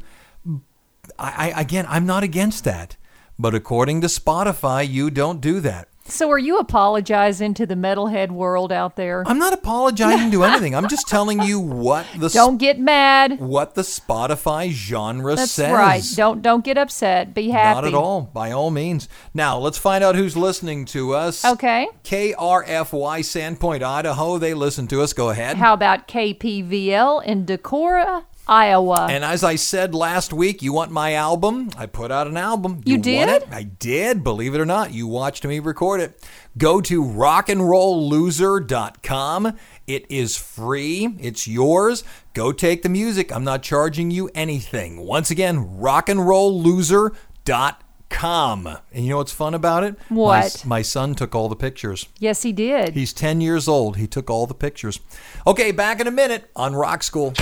I, 1.20 1.52
I 1.54 1.60
again, 1.60 1.86
I'm 1.88 2.06
not 2.06 2.22
against 2.22 2.64
that. 2.64 2.96
But 3.38 3.54
according 3.54 4.02
to 4.02 4.06
Spotify, 4.06 4.88
you 4.88 5.10
don't 5.10 5.40
do 5.40 5.60
that. 5.60 5.88
So 6.04 6.28
are 6.30 6.38
you 6.38 6.58
apologizing 6.58 7.54
to 7.54 7.66
the 7.66 7.76
metalhead 7.76 8.30
world 8.30 8.72
out 8.72 8.96
there? 8.96 9.22
I'm 9.26 9.38
not 9.38 9.52
apologizing 9.52 10.32
to 10.32 10.42
anything. 10.42 10.74
I'm 10.74 10.88
just 10.88 11.06
telling 11.06 11.40
you 11.42 11.60
what 11.60 12.04
the 12.18 12.28
Don't 12.28 12.56
get 12.56 12.80
mad. 12.80 13.38
what 13.38 13.76
the 13.76 13.82
Spotify 13.82 14.70
genre 14.70 15.36
says. 15.36 15.38
That's 15.38 15.52
says. 15.52 15.72
right. 15.72 16.02
Don't 16.16 16.42
don't 16.42 16.64
get 16.64 16.76
upset. 16.78 17.32
Be 17.32 17.50
happy. 17.50 17.74
Not 17.76 17.84
at 17.84 17.94
all, 17.94 18.22
by 18.22 18.50
all 18.50 18.70
means. 18.70 19.08
Now, 19.32 19.58
let's 19.58 19.78
find 19.78 20.02
out 20.02 20.16
who's 20.16 20.36
listening 20.36 20.84
to 20.86 21.14
us. 21.14 21.44
Okay. 21.44 21.88
KRFY 22.02 23.20
Sandpoint, 23.20 23.82
Idaho. 23.82 24.38
They 24.38 24.52
listen 24.54 24.88
to 24.88 25.02
us. 25.02 25.12
Go 25.12 25.30
ahead. 25.30 25.58
How 25.58 25.74
about 25.74 26.08
KPVL 26.08 27.24
in 27.24 27.46
Decorah, 27.46 28.24
Iowa? 28.50 29.06
And 29.08 29.24
as 29.24 29.44
I 29.44 29.54
said 29.54 29.94
last 29.94 30.32
week, 30.32 30.60
you 30.60 30.72
want 30.72 30.90
my 30.90 31.14
album? 31.14 31.70
I 31.78 31.86
put 31.86 32.10
out 32.10 32.26
an 32.26 32.36
album. 32.36 32.80
You 32.84 32.94
want 32.96 33.04
did? 33.04 33.28
it? 33.28 33.46
I 33.52 33.62
did, 33.62 34.24
believe 34.24 34.56
it 34.56 34.60
or 34.60 34.66
not. 34.66 34.92
You 34.92 35.06
watched 35.06 35.44
me 35.46 35.60
record 35.60 36.00
it. 36.00 36.20
Go 36.58 36.80
to 36.80 37.04
rockandrollloser.com. 37.04 39.56
It 39.86 40.06
is 40.10 40.36
free. 40.36 41.14
It's 41.20 41.46
yours. 41.46 42.02
Go 42.34 42.50
take 42.52 42.82
the 42.82 42.88
music. 42.88 43.32
I'm 43.32 43.44
not 43.44 43.62
charging 43.62 44.10
you 44.10 44.28
anything. 44.34 45.06
Once 45.06 45.30
again, 45.30 45.78
rockandrollloser.com. 45.78 48.66
And 48.92 49.04
you 49.04 49.10
know 49.10 49.18
what's 49.18 49.30
fun 49.32 49.54
about 49.54 49.84
it? 49.84 49.94
My- 50.10 50.16
What? 50.16 50.64
my 50.66 50.82
son 50.82 51.14
took 51.14 51.34
all 51.36 51.48
the 51.48 51.54
pictures. 51.56 52.08
yes, 52.18 52.42
he 52.42 52.50
did. 52.52 52.94
He's 52.94 53.12
10 53.12 53.40
years 53.40 53.68
old. 53.68 53.96
He 53.96 54.08
took 54.08 54.28
all 54.28 54.48
the 54.48 54.54
pictures. 54.54 54.98
Okay, 55.46 55.70
back 55.70 56.00
in 56.00 56.08
a 56.08 56.10
minute 56.10 56.50
on 56.56 56.74
Rock 56.74 57.04
School. 57.04 57.32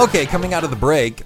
Okay, 0.00 0.24
coming 0.24 0.54
out 0.54 0.64
of 0.64 0.70
the 0.70 0.76
break, 0.76 1.24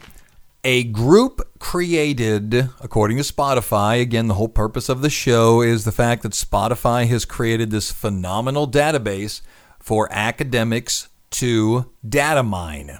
a 0.64 0.82
group 0.82 1.40
created, 1.60 2.70
according 2.80 3.18
to 3.18 3.22
Spotify, 3.22 4.00
again, 4.00 4.26
the 4.26 4.34
whole 4.34 4.48
purpose 4.48 4.88
of 4.88 5.00
the 5.00 5.10
show 5.10 5.62
is 5.62 5.84
the 5.84 5.92
fact 5.92 6.24
that 6.24 6.32
Spotify 6.32 7.06
has 7.06 7.24
created 7.24 7.70
this 7.70 7.92
phenomenal 7.92 8.68
database 8.68 9.42
for 9.78 10.08
academics 10.10 11.08
to 11.30 11.88
data 12.06 12.42
mine. 12.42 12.98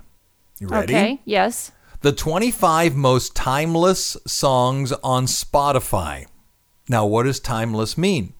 You 0.60 0.68
ready? 0.68 0.94
Okay. 0.94 1.20
Yes. 1.24 1.72
The 2.02 2.12
25 2.12 2.94
most 2.94 3.34
timeless 3.34 4.16
songs 4.28 4.92
on 5.02 5.26
Spotify. 5.26 6.26
Now, 6.88 7.04
what 7.04 7.24
does 7.24 7.40
timeless 7.40 7.98
mean? 7.98 8.34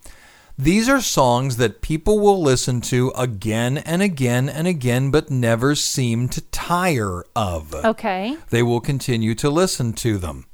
These 0.57 0.89
are 0.89 1.01
songs 1.01 1.57
that 1.57 1.83
people 1.83 2.21
will 2.21 2.41
listen 2.41 2.81
to 2.83 3.13
again 3.17 3.79
and 3.79 4.01
again 4.03 4.49
and 4.49 4.69
again, 4.69 5.11
but 5.11 5.29
never 5.29 5.75
seem 5.75 6.29
to 6.29 6.41
tire 6.41 7.25
of. 7.35 7.75
Okay. 7.75 8.37
They 8.51 8.63
will 8.63 8.81
continue 8.81 9.35
to 9.35 9.51
listen 9.51 9.95
to 9.95 10.17
them. 10.17 10.47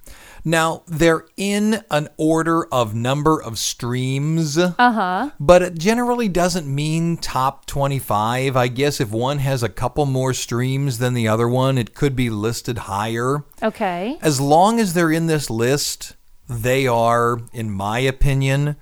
Now, 0.42 0.84
they're 0.86 1.26
in 1.36 1.84
an 1.90 2.08
order 2.16 2.64
of 2.72 2.94
number 2.94 3.42
of 3.42 3.58
streams. 3.58 4.56
Uh 4.56 4.72
huh. 4.78 5.30
But 5.38 5.60
it 5.60 5.78
generally 5.78 6.28
doesn't 6.28 6.66
mean 6.66 7.18
top 7.18 7.66
25. 7.66 8.56
I 8.56 8.68
guess 8.68 9.02
if 9.02 9.10
one 9.10 9.38
has 9.40 9.62
a 9.62 9.68
couple 9.68 10.06
more 10.06 10.32
streams 10.32 10.96
than 10.96 11.12
the 11.12 11.28
other 11.28 11.46
one, 11.46 11.76
it 11.76 11.94
could 11.94 12.16
be 12.16 12.30
listed 12.30 12.78
higher. 12.78 13.44
Okay. 13.62 14.18
As 14.22 14.40
long 14.40 14.80
as 14.80 14.94
they're 14.94 15.12
in 15.12 15.26
this 15.26 15.50
list, 15.50 16.16
they 16.48 16.86
are, 16.86 17.40
in 17.52 17.70
my 17.70 17.98
opinion, 17.98 18.76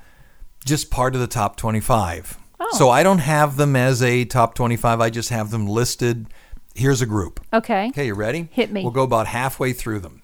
just 0.68 0.90
part 0.90 1.14
of 1.14 1.20
the 1.20 1.26
top 1.26 1.56
25. 1.56 2.38
So 2.72 2.90
I 2.90 3.02
don't 3.02 3.18
have 3.18 3.56
them 3.56 3.74
as 3.76 4.02
a 4.02 4.24
top 4.24 4.54
25. 4.54 5.00
I 5.00 5.10
just 5.10 5.30
have 5.30 5.50
them 5.50 5.66
listed. 5.66 6.26
Here's 6.74 7.00
a 7.00 7.06
group. 7.06 7.40
Okay. 7.52 7.88
Okay, 7.88 8.06
you 8.06 8.14
ready? 8.14 8.48
Hit 8.52 8.70
me. 8.70 8.82
We'll 8.82 8.92
go 8.92 9.02
about 9.04 9.26
halfway 9.26 9.72
through 9.72 10.00
them. 10.00 10.22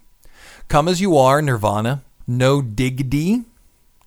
Come 0.67 0.87
As 0.87 1.01
You 1.01 1.17
Are, 1.17 1.41
Nirvana. 1.41 2.03
No 2.27 2.61
Diggity, 2.61 3.43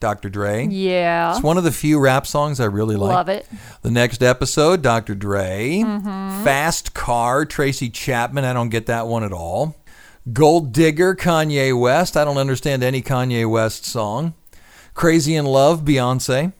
Dr. 0.01 0.29
Dre. 0.29 0.67
Yeah. 0.67 1.33
It's 1.33 1.43
one 1.43 1.57
of 1.57 1.65
the 1.65 1.73
few 1.73 1.99
rap 1.99 2.27
songs 2.27 2.61
I 2.61 2.67
really 2.67 2.97
like. 2.97 3.15
Love 3.15 3.29
it. 3.29 3.47
The 3.83 3.91
next 3.91 4.23
episode, 4.23 4.83
Dr. 4.83 5.15
Dre. 5.15 5.83
Mm-hmm. 5.85 6.45
Fast 6.45 6.95
Car, 6.95 7.45
Tracy 7.45 7.91
Chapman. 7.91 8.45
I 8.45 8.53
don't 8.53 8.71
get 8.71 8.87
that 8.87 9.07
one 9.07 9.25
at 9.25 9.33
all. 9.33 9.77
Gold 10.33 10.73
Digger, 10.73 11.15
Kanye 11.15 11.79
West. 11.79 12.17
I 12.17 12.25
don't 12.25 12.39
understand 12.39 12.83
any 12.83 13.03
Kanye 13.03 13.49
West 13.49 13.85
song. 13.85 14.35
Crazy 14.99 15.37
in 15.37 15.47
Love, 15.47 15.83
Beyonce. 15.85 16.53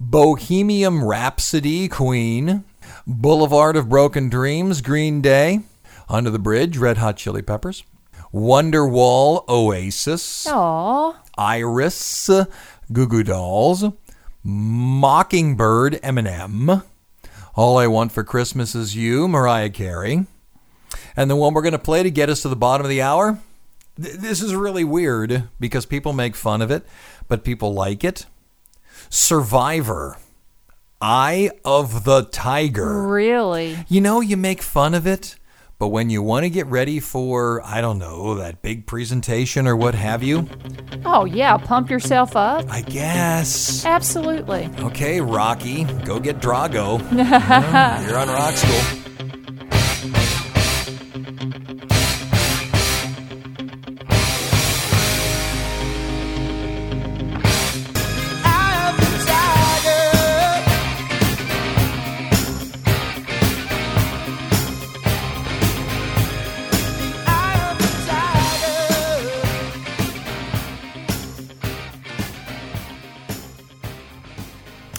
Bohemian 0.00 1.00
Rhapsody, 1.04 1.86
Queen. 1.86 2.64
Boulevard 3.06 3.76
of 3.76 3.88
Broken 3.88 4.28
Dreams, 4.28 4.80
Green 4.80 5.20
Day. 5.22 5.60
Under 6.08 6.28
the 6.28 6.40
Bridge, 6.40 6.76
Red 6.76 6.98
Hot 6.98 7.16
Chili 7.16 7.40
Peppers. 7.40 7.84
Wonderwall, 8.34 9.48
Oasis. 9.48 10.44
Aw. 10.48 11.22
Iris, 11.38 12.28
Goo 12.92 13.06
Goo 13.06 13.22
Dolls, 13.22 13.84
Mockingbird, 14.42 16.00
Eminem, 16.02 16.82
All 17.54 17.78
I 17.78 17.86
Want 17.86 18.10
for 18.10 18.24
Christmas 18.24 18.74
Is 18.74 18.96
You, 18.96 19.28
Mariah 19.28 19.70
Carey, 19.70 20.26
and 21.16 21.30
the 21.30 21.36
one 21.36 21.54
we're 21.54 21.62
going 21.62 21.70
to 21.72 21.78
play 21.78 22.02
to 22.02 22.10
get 22.10 22.28
us 22.28 22.42
to 22.42 22.48
the 22.48 22.56
bottom 22.56 22.84
of 22.84 22.90
the 22.90 23.02
hour. 23.02 23.38
th- 24.02 24.16
This 24.16 24.42
is 24.42 24.52
really 24.54 24.82
weird 24.84 25.44
because 25.60 25.86
people 25.86 26.12
make 26.12 26.34
fun 26.34 26.60
of 26.60 26.70
it, 26.72 26.84
but 27.28 27.44
people 27.44 27.72
like 27.74 28.02
it. 28.04 28.26
Survivor, 29.10 30.18
Eye 31.00 31.50
of 31.64 32.04
the 32.04 32.22
Tiger. 32.24 33.06
Really? 33.06 33.76
You 33.88 34.00
know, 34.00 34.20
you 34.20 34.36
make 34.36 34.60
fun 34.62 34.94
of 34.94 35.06
it, 35.06 35.36
but 35.78 35.88
when 35.88 36.10
you 36.10 36.22
want 36.22 36.44
to 36.44 36.50
get 36.50 36.66
ready 36.66 36.98
for, 36.98 37.62
I 37.64 37.80
don't 37.80 37.98
know, 37.98 38.34
that 38.34 38.62
big 38.62 38.86
presentation 38.86 39.68
or 39.68 39.76
what 39.76 39.94
have 39.94 40.22
you, 40.22 40.48
Oh 41.04 41.24
yeah. 41.24 41.56
Pump 41.56 41.88
yourself 41.90 42.34
up. 42.36 42.64
I 42.68 42.82
guess. 42.82 43.84
Absolutely. 43.84 44.68
Okay, 44.80 45.20
Rocky, 45.20 45.84
go 46.04 46.18
get 46.18 46.40
Drago. 46.40 46.98
You're 48.08 48.18
on 48.18 48.28
Rock 48.28 48.54
School. 48.56 48.97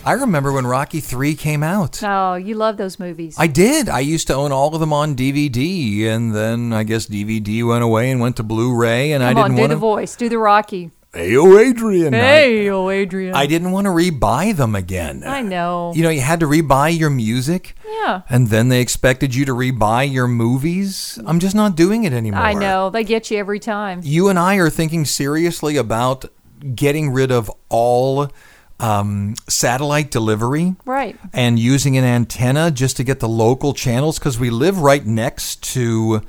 I 0.10 0.14
remember 0.14 0.52
when 0.52 0.66
Rocky 0.66 1.02
3 1.02 1.36
came 1.36 1.62
out. 1.62 2.02
Oh, 2.02 2.34
you 2.34 2.56
love 2.56 2.78
those 2.78 2.98
movies. 2.98 3.36
I 3.38 3.46
did. 3.46 3.88
I 3.88 4.00
used 4.00 4.26
to 4.26 4.34
own 4.34 4.52
all 4.52 4.74
of 4.74 4.80
them 4.80 4.92
on 4.92 5.16
DVD, 5.16 6.06
and 6.06 6.34
then 6.34 6.74
I 6.74 6.82
guess 6.82 7.06
DVD 7.06 7.64
went 7.64 7.84
away 7.84 8.10
and 8.10 8.20
went 8.20 8.36
to 8.38 8.44
Blu-ray, 8.44 9.12
and 9.12 9.24
I 9.24 9.36
didn't 9.36 9.44
on, 9.44 9.52
do 9.52 9.60
want 9.62 9.70
the 9.70 9.76
voice. 9.76 10.16
Do 10.16 10.28
the 10.28 10.40
Rocky. 10.40 10.90
Hey, 11.14 11.38
oh, 11.38 11.56
Adrian! 11.60 12.14
Hey, 12.14 12.68
oh, 12.72 12.90
Adrian. 12.90 13.36
I 13.36 13.46
didn't 13.46 13.72
want 13.72 13.86
to 13.86 13.92
rebuy 13.92 14.56
them 14.56 14.74
again. 14.74 15.24
I 15.24 15.44
know. 15.44 15.94
You 15.96 16.02
know, 16.02 16.10
you 16.10 16.22
had 16.22 16.40
to 16.40 16.48
rebuy 16.48 16.98
your 16.98 17.12
music, 17.12 17.76
yeah. 17.86 18.24
and 18.30 18.48
then 18.48 18.70
they 18.70 18.82
expected 18.82 19.36
you 19.36 19.46
to 19.46 19.54
rebuy 19.54 20.12
your 20.12 20.28
movies. 20.28 21.20
I'm 21.24 21.38
just 21.38 21.54
not 21.54 21.76
doing 21.76 22.04
it 22.06 22.14
anymore. 22.14 22.42
I 22.42 22.56
know. 22.56 22.90
They 22.90 23.04
get 23.04 23.30
you 23.30 23.38
every 23.38 23.60
time. 23.60 24.02
You 24.04 24.30
and 24.30 24.40
I 24.40 24.56
are 24.56 24.72
thinking 24.72 25.06
seriously 25.06 25.78
about 25.78 26.26
getting 26.74 27.12
rid 27.12 27.32
of 27.32 27.52
all 27.70 28.30
um, 28.80 29.36
satellite 29.48 30.12
delivery. 30.12 30.76
Right. 30.86 31.18
and 31.34 31.60
using 31.60 31.98
an 31.98 32.04
antenna 32.04 32.72
just 32.72 32.98
to 32.98 33.04
get 33.04 33.20
the 33.20 33.30
local 33.30 33.74
channels 33.74 34.20
because 34.20 34.40
we 34.40 34.50
live 34.50 34.80
right 34.80 35.06
next 35.06 35.62
to 35.74 36.22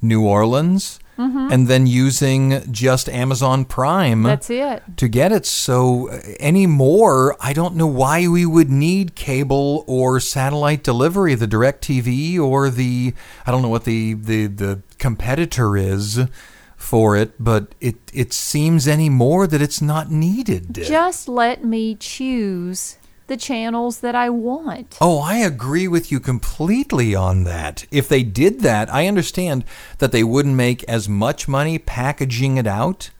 New 0.00 0.24
Orleans, 0.24 1.00
and 1.20 1.66
then 1.66 1.88
using 1.88 2.62
just 2.70 3.08
Amazon 3.08 3.64
Prime 3.64 4.22
That's 4.22 4.48
it. 4.50 4.84
to 4.98 5.08
get 5.08 5.32
it. 5.32 5.46
So 5.46 6.08
uh, 6.10 6.20
anymore, 6.38 7.34
I 7.40 7.52
don't 7.52 7.74
know 7.74 7.88
why 7.88 8.28
we 8.28 8.46
would 8.46 8.70
need 8.70 9.16
cable 9.16 9.82
or 9.88 10.20
satellite 10.20 10.84
delivery, 10.84 11.34
the 11.34 11.48
DirecTV 11.48 12.38
or 12.38 12.70
the 12.70 13.14
I 13.44 13.50
don't 13.50 13.62
know 13.62 13.68
what 13.68 13.82
the 13.82 14.14
the, 14.14 14.46
the 14.46 14.82
competitor 14.98 15.76
is 15.76 16.20
for 16.78 17.16
it, 17.16 17.32
but 17.38 17.74
it 17.80 17.96
it 18.14 18.32
seems 18.32 18.88
anymore 18.88 19.46
that 19.48 19.60
it's 19.60 19.82
not 19.82 20.10
needed. 20.10 20.74
Just 20.74 21.28
let 21.28 21.62
me 21.62 21.96
choose 21.96 22.96
the 23.26 23.36
channels 23.36 24.00
that 24.00 24.14
I 24.14 24.30
want. 24.30 24.96
Oh, 25.00 25.18
I 25.18 25.38
agree 25.38 25.86
with 25.86 26.10
you 26.10 26.18
completely 26.18 27.14
on 27.14 27.44
that. 27.44 27.84
If 27.90 28.08
they 28.08 28.22
did 28.22 28.60
that, 28.60 28.92
I 28.94 29.06
understand 29.06 29.64
that 29.98 30.12
they 30.12 30.24
wouldn't 30.24 30.54
make 30.54 30.82
as 30.84 31.08
much 31.08 31.46
money 31.46 31.78
packaging 31.78 32.56
it 32.56 32.66
out, 32.66 33.10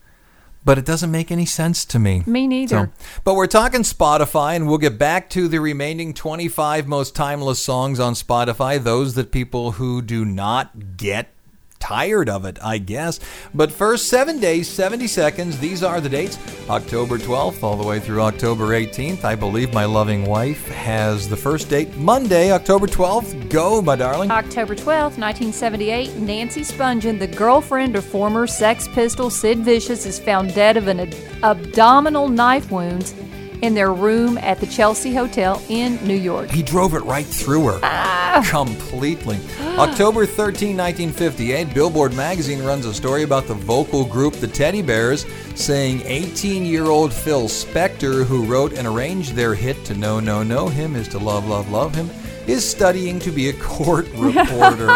but 0.65 0.79
it 0.79 0.85
doesn't 0.85 1.11
make 1.11 1.29
any 1.29 1.45
sense 1.45 1.85
to 1.85 1.99
me. 1.99 2.23
Me 2.25 2.47
neither. 2.47 2.91
So, 2.97 3.19
but 3.23 3.35
we're 3.35 3.45
talking 3.45 3.81
Spotify, 3.81 4.55
and 4.55 4.67
we'll 4.67 4.79
get 4.79 4.97
back 4.97 5.29
to 5.31 5.47
the 5.47 5.59
remaining 5.59 6.13
25 6.13 6.87
most 6.87 7.13
timeless 7.13 7.61
songs 7.61 7.99
on 7.99 8.13
Spotify, 8.13 8.81
those 8.81 9.13
that 9.13 9.31
people 9.31 9.73
who 9.73 10.01
do 10.01 10.25
not 10.25 10.97
get 10.97 11.35
tired 11.79 12.29
of 12.29 12.45
it, 12.45 12.59
I 12.61 12.77
guess. 12.77 13.19
But 13.53 13.71
first, 13.71 14.07
seven 14.07 14.39
days, 14.39 14.69
70 14.69 15.07
seconds. 15.07 15.57
These 15.57 15.83
are 15.83 15.99
the 16.01 16.09
dates 16.09 16.37
October 16.69 17.17
12th 17.17 17.63
all 17.63 17.75
the 17.77 17.87
way 17.87 17.99
through 17.99 18.21
October 18.21 18.67
18th. 18.69 19.23
I 19.23 19.35
believe 19.35 19.73
my 19.73 19.85
loving 19.85 20.25
wife 20.25 20.67
has 20.69 21.27
the 21.27 21.37
first 21.37 21.69
date 21.69 21.95
Monday, 21.97 22.51
October 22.51 22.87
12th. 22.87 23.49
Go, 23.49 23.81
my 23.81 23.95
darling. 23.95 24.31
October 24.31 24.75
12th, 24.75 25.17
1978, 25.17 26.15
Nancy 26.17 26.61
Spungen, 26.61 27.17
the 27.17 27.27
girlfriend 27.27 27.95
of 27.95 28.05
former 28.05 28.45
Sex 28.47 28.87
Pistol 28.89 29.29
Sid 29.29 29.59
Vicious, 29.59 30.05
is 30.05 30.19
found 30.19 30.53
dead 30.53 30.77
of 30.77 30.87
an 30.87 30.99
ab- 30.99 31.15
abdominal 31.43 32.27
knife 32.27 32.71
wounds 32.71 33.13
in 33.61 33.73
their 33.73 33.93
room 33.93 34.37
at 34.37 34.59
the 34.59 34.67
Chelsea 34.67 35.13
Hotel 35.13 35.61
in 35.69 35.95
New 36.05 36.15
York. 36.15 36.49
He 36.49 36.63
drove 36.63 36.93
it 36.93 37.03
right 37.03 37.25
through 37.25 37.65
her. 37.67 37.79
Ah. 37.83 38.45
Completely. 38.49 39.37
October 39.77 40.25
13, 40.25 40.77
1958, 40.77 41.73
Billboard 41.73 42.13
magazine 42.15 42.63
runs 42.63 42.85
a 42.85 42.93
story 42.93 43.23
about 43.23 43.47
the 43.47 43.53
vocal 43.53 44.05
group 44.05 44.33
The 44.33 44.47
Teddy 44.47 44.81
Bears, 44.81 45.25
saying 45.55 46.01
18 46.05 46.65
year 46.65 46.85
old 46.85 47.13
Phil 47.13 47.47
Spector, 47.47 48.25
who 48.25 48.45
wrote 48.45 48.73
and 48.73 48.87
arranged 48.87 49.33
their 49.33 49.55
hit 49.55 49.83
To 49.85 49.93
Know, 49.93 50.19
Know, 50.19 50.43
Know 50.43 50.67
Him 50.67 50.95
is 50.95 51.07
to 51.09 51.17
Love, 51.17 51.47
Love, 51.47 51.69
Love 51.71 51.95
Him, 51.95 52.09
is 52.47 52.67
studying 52.67 53.19
to 53.19 53.31
be 53.31 53.49
a 53.49 53.53
court 53.53 54.07
reporter. 54.15 54.89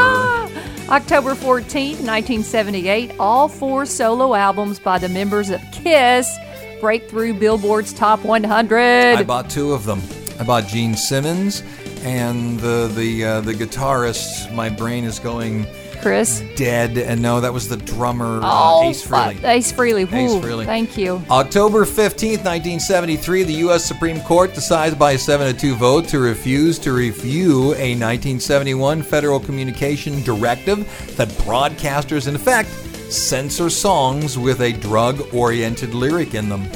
October 0.90 1.34
14th, 1.34 2.02
1978, 2.04 3.16
all 3.20 3.48
four 3.48 3.86
solo 3.86 4.36
albums 4.36 4.80
by 4.80 4.98
the 4.98 5.10
members 5.10 5.50
of 5.50 5.62
Kiss 5.72 6.38
break 6.84 7.10
through 7.10 7.34
Billboard's 7.34 7.94
Top 7.94 8.26
100. 8.26 8.78
I 9.16 9.24
bought 9.24 9.50
two 9.50 9.72
of 9.72 9.86
them. 9.86 10.02
I 10.38 10.44
bought 10.44 10.68
Gene 10.68 10.96
Simmons 10.98 11.64
and 12.04 12.60
the 12.60 12.92
the 12.94 13.24
uh, 13.24 13.40
the 13.40 13.54
guitarist. 13.54 14.54
My 14.54 14.68
brain 14.68 15.06
is 15.06 15.18
going 15.18 15.66
Chris. 16.02 16.44
dead. 16.58 16.98
And 16.98 17.22
no, 17.22 17.40
that 17.40 17.54
was 17.54 17.70
the 17.70 17.78
drummer, 17.78 18.42
uh, 18.42 18.50
Oh, 18.52 18.90
Ace 18.90 19.08
Frehley. 19.08 19.42
Ace 19.46 19.72
Frehley. 19.72 20.12
Ace 20.12 20.32
Ooh, 20.32 20.42
Frehley. 20.42 20.66
Thank 20.66 20.98
you. 20.98 21.24
October 21.32 21.86
15th, 21.86 22.44
1973, 22.44 23.44
the 23.44 23.54
U.S. 23.68 23.86
Supreme 23.86 24.20
Court 24.20 24.54
decides 24.54 24.94
by 24.94 25.14
a 25.14 25.18
7 25.18 25.54
to 25.54 25.58
2 25.58 25.76
vote 25.76 26.10
to 26.10 26.20
refuse 26.20 26.78
to 26.80 26.92
review 26.92 27.74
a 27.76 27.96
1971 27.96 29.04
Federal 29.04 29.40
Communication 29.40 30.22
Directive 30.24 30.80
that 31.16 31.30
broadcasters, 31.48 32.28
in 32.28 32.36
effect, 32.36 32.68
censor 33.10 33.70
songs 33.70 34.38
with 34.38 34.62
a 34.62 34.74
drug 34.74 35.34
oriented 35.34 35.94
lyric 35.94 36.34
in 36.34 36.50
them. 36.50 36.68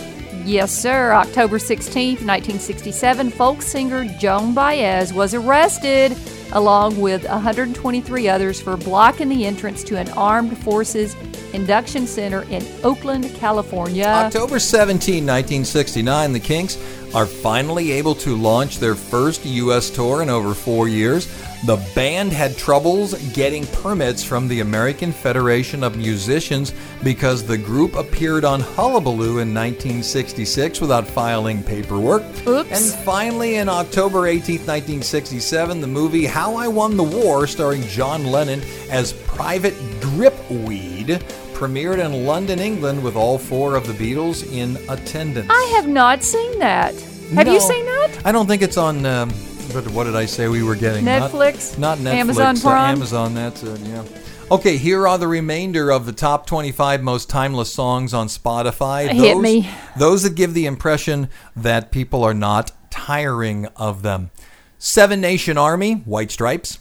Yes, 0.46 0.72
sir. 0.72 1.12
October 1.12 1.58
16th, 1.58 2.24
1967, 2.24 3.32
folk 3.32 3.62
singer 3.62 4.06
Joan 4.18 4.54
Baez 4.54 5.14
was 5.14 5.34
arrested 5.34 6.18
along 6.54 7.00
with 7.00 7.28
123 7.28 8.30
others 8.30 8.62
for 8.62 8.78
blocking 8.78 9.30
the 9.30 9.46
entrance 9.46 9.84
to 9.84 9.98
an 9.98 10.10
armed 10.12 10.58
forces 10.58 11.16
induction 11.54 12.08
center 12.08 12.44
in 12.44 12.66
Oakland, 12.84 13.34
California. 13.36 14.06
October 14.06 14.60
17, 14.60 15.26
1969, 15.26 16.34
the 16.34 16.40
Kinks 16.40 16.78
are 17.14 17.26
finally 17.26 17.92
able 17.92 18.16
to 18.16 18.36
launch 18.36 18.80
their 18.80 18.96
first 18.96 19.46
U.S. 19.46 19.90
tour 19.90 20.22
in 20.22 20.30
over 20.30 20.54
four 20.54 20.88
years. 20.88 21.28
The 21.66 21.78
band 21.96 22.32
had 22.34 22.56
troubles 22.56 23.16
getting 23.34 23.66
permits 23.68 24.24
from 24.24 24.48
the 24.48 24.60
American 24.60 25.12
Federation 25.12 25.84
of 25.84 25.98
Musicians 25.98 26.72
because 27.04 27.44
the 27.44 27.58
group 27.58 27.96
appeared 27.96 28.46
on 28.46 28.60
Hullabaloo 28.60 29.40
in 29.40 29.54
1966 29.54 30.80
without 30.82 31.08
filing 31.08 31.64
paperwork. 31.64 32.24
Oops. 32.48 32.70
And 32.72 33.04
finally, 33.04 33.56
in 33.56 33.70
October 33.70 34.28
18, 34.28 34.60
1967, 34.60 35.82
the 35.82 35.88
movie 35.88 36.26
How 36.26 36.56
I 36.56 36.68
Won 36.68 36.96
the 36.96 37.04
War, 37.04 37.48
starring 37.48 37.82
John 37.84 38.28
Lennon 38.28 38.62
as 38.92 39.14
Private 39.14 39.74
Gripweed, 40.00 41.24
premiered 41.58 41.98
in 41.98 42.24
London, 42.28 42.60
England, 42.60 43.04
with 43.04 43.16
all 43.16 43.40
four 43.40 43.76
of 43.76 43.88
the 43.88 43.94
Beatles 43.94 44.48
in 44.54 44.78
attendance. 44.90 45.48
I 45.50 45.74
have 45.76 45.88
not 45.88 46.22
seen 46.22 46.60
that. 46.60 46.94
Have 47.34 47.48
you 47.48 47.60
seen 47.60 47.84
that? 47.84 48.22
I 48.24 48.32
don't 48.32 48.46
think 48.46 48.62
it's 48.62 48.78
on. 48.78 49.04
Um, 49.08 49.32
what, 49.72 49.88
what 49.90 50.04
did 50.04 50.16
I 50.16 50.28
say 50.28 50.48
we 50.48 50.62
were 50.62 50.76
getting? 50.76 51.04
Netflix? 51.04 51.78
Not, 51.80 51.98
Netflix. 51.98 52.14
Amazon 52.14 52.58
uh, 52.64 52.70
Amazon. 52.70 53.34
That's 53.34 53.64
it. 53.64 53.80
Yeah. 53.80 54.06
Okay, 54.52 54.78
here 54.78 55.08
are 55.08 55.18
the 55.18 55.28
remainder 55.28 55.92
of 55.92 56.06
the 56.06 56.14
top 56.14 56.46
25 56.46 57.02
most 57.02 57.28
timeless 57.28 57.74
songs 57.74 58.14
on 58.14 58.28
Spotify. 58.28 59.10
Hit 59.10 59.34
those, 59.34 59.42
me. 59.42 59.70
Those 59.98 60.24
that 60.24 60.36
give 60.36 60.54
the 60.54 60.68
impression 60.68 61.28
that 61.56 61.92
people 61.92 62.24
are 62.24 62.36
not 62.36 62.72
tiring 62.92 63.66
of 63.76 64.04
them. 64.04 64.30
Seven 64.78 65.20
Nation 65.20 65.58
Army, 65.58 65.96
White 65.96 66.30
Stripes. 66.30 66.78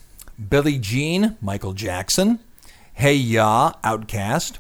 Billie 0.51 0.79
Jean, 0.79 1.39
Michael 1.41 1.73
Jackson. 1.73 2.41
Hey 2.93 3.15
Ya, 3.15 3.73
OutKast. 3.83 4.59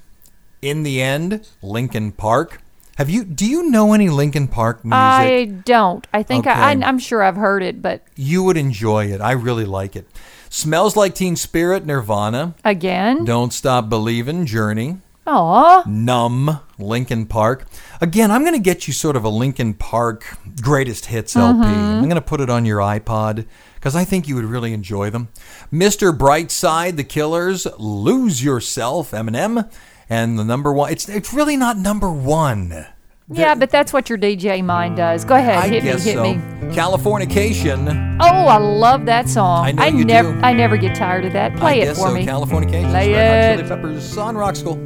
In 0.66 0.82
the 0.82 1.00
End, 1.00 1.46
Linkin 1.62 2.10
Park. 2.12 2.60
Have 2.96 3.08
you? 3.08 3.24
Do 3.24 3.46
you 3.46 3.70
know 3.70 3.92
any 3.92 4.08
Linkin 4.08 4.48
Park 4.48 4.84
music? 4.84 4.96
I 4.98 5.44
don't. 5.64 6.04
I 6.12 6.22
think 6.22 6.46
I, 6.46 6.50
Okay. 6.72 6.82
I, 6.84 6.88
I'm 6.88 6.98
sure 6.98 7.22
I've 7.22 7.36
heard 7.36 7.62
it, 7.62 7.80
but 7.82 8.02
You 8.16 8.42
would 8.42 8.56
enjoy 8.56 9.06
it. 9.06 9.20
I 9.20 9.32
really 9.32 9.64
like 9.66 9.94
it. 9.94 10.08
Smells 10.48 10.96
like 10.96 11.14
Teen 11.14 11.36
Spirit, 11.36 11.84
Nirvana. 11.86 12.54
again, 12.64 13.24
Don't 13.24 13.52
Stop 13.52 13.88
believing, 13.88 14.46
Journey. 14.46 14.98
aw, 15.26 15.82
Numb, 15.86 16.60
Linkin 16.78 17.26
Park. 17.26 17.66
Again, 18.00 18.30
I'm 18.30 18.42
going 18.42 18.54
to 18.54 18.60
get 18.60 18.86
you 18.88 18.92
sort 18.94 19.14
of 19.16 19.24
a 19.24 19.28
Linkin 19.28 19.74
Park 19.74 20.24
greatest 20.62 21.06
hits 21.06 21.36
LP. 21.36 21.58
Mm-hmm. 21.66 21.68
I'm 21.98 22.04
going 22.04 22.14
to 22.14 22.20
put 22.20 22.40
it 22.40 22.48
on 22.50 22.64
your 22.64 22.78
iPod 22.78 23.44
because 23.74 23.94
I 23.94 24.04
think 24.04 24.26
you 24.26 24.34
would 24.36 24.44
really 24.44 24.72
enjoy 24.72 25.10
them. 25.10 25.28
Mr. 25.72 26.16
Brightside, 26.16 26.96
The 26.96 27.04
Killers, 27.04 27.66
Lose 27.78 28.42
Yourself, 28.42 29.10
Eminem, 29.10 29.70
and 30.08 30.38
the 30.38 30.44
number 30.44 30.72
one. 30.72 30.92
It's 30.92 31.08
it's 31.08 31.32
really 31.32 31.56
not 31.56 31.76
number 31.76 32.10
one. 32.10 32.86
yeah, 33.28 33.54
but 33.54 33.70
that's 33.70 33.92
what 33.92 34.08
your 34.08 34.18
DJ 34.18 34.64
mind 34.64 34.96
does. 34.96 35.24
Go 35.24 35.34
ahead, 35.34 35.56
I 35.56 35.68
hit 35.68 35.84
me, 35.84 35.90
hit 35.90 36.00
so. 36.00 36.22
me. 36.22 36.34
Californication. 36.74 38.18
Oh, 38.20 38.26
I 38.26 38.58
love 38.58 39.06
that 39.06 39.28
song. 39.28 39.66
I 39.66 39.72
know 39.72 39.84
you 39.86 40.04
never, 40.04 40.32
do. 40.32 40.40
I 40.40 40.52
never 40.52 40.76
get 40.76 40.96
tired 40.96 41.24
of 41.24 41.32
that. 41.32 41.56
Play 41.56 41.80
I 41.80 41.82
it 41.82 41.84
guess 41.86 41.98
for 41.98 42.08
so. 42.08 42.14
me. 42.14 42.24
Californication. 42.24 42.90
Play 42.90 43.12
Red 43.12 43.56
Hot 43.58 43.64
it. 43.64 43.68
Chili 43.68 43.68
Peppers 43.68 44.18
on 44.18 44.36
Rock 44.36 44.56
School. 44.56 44.76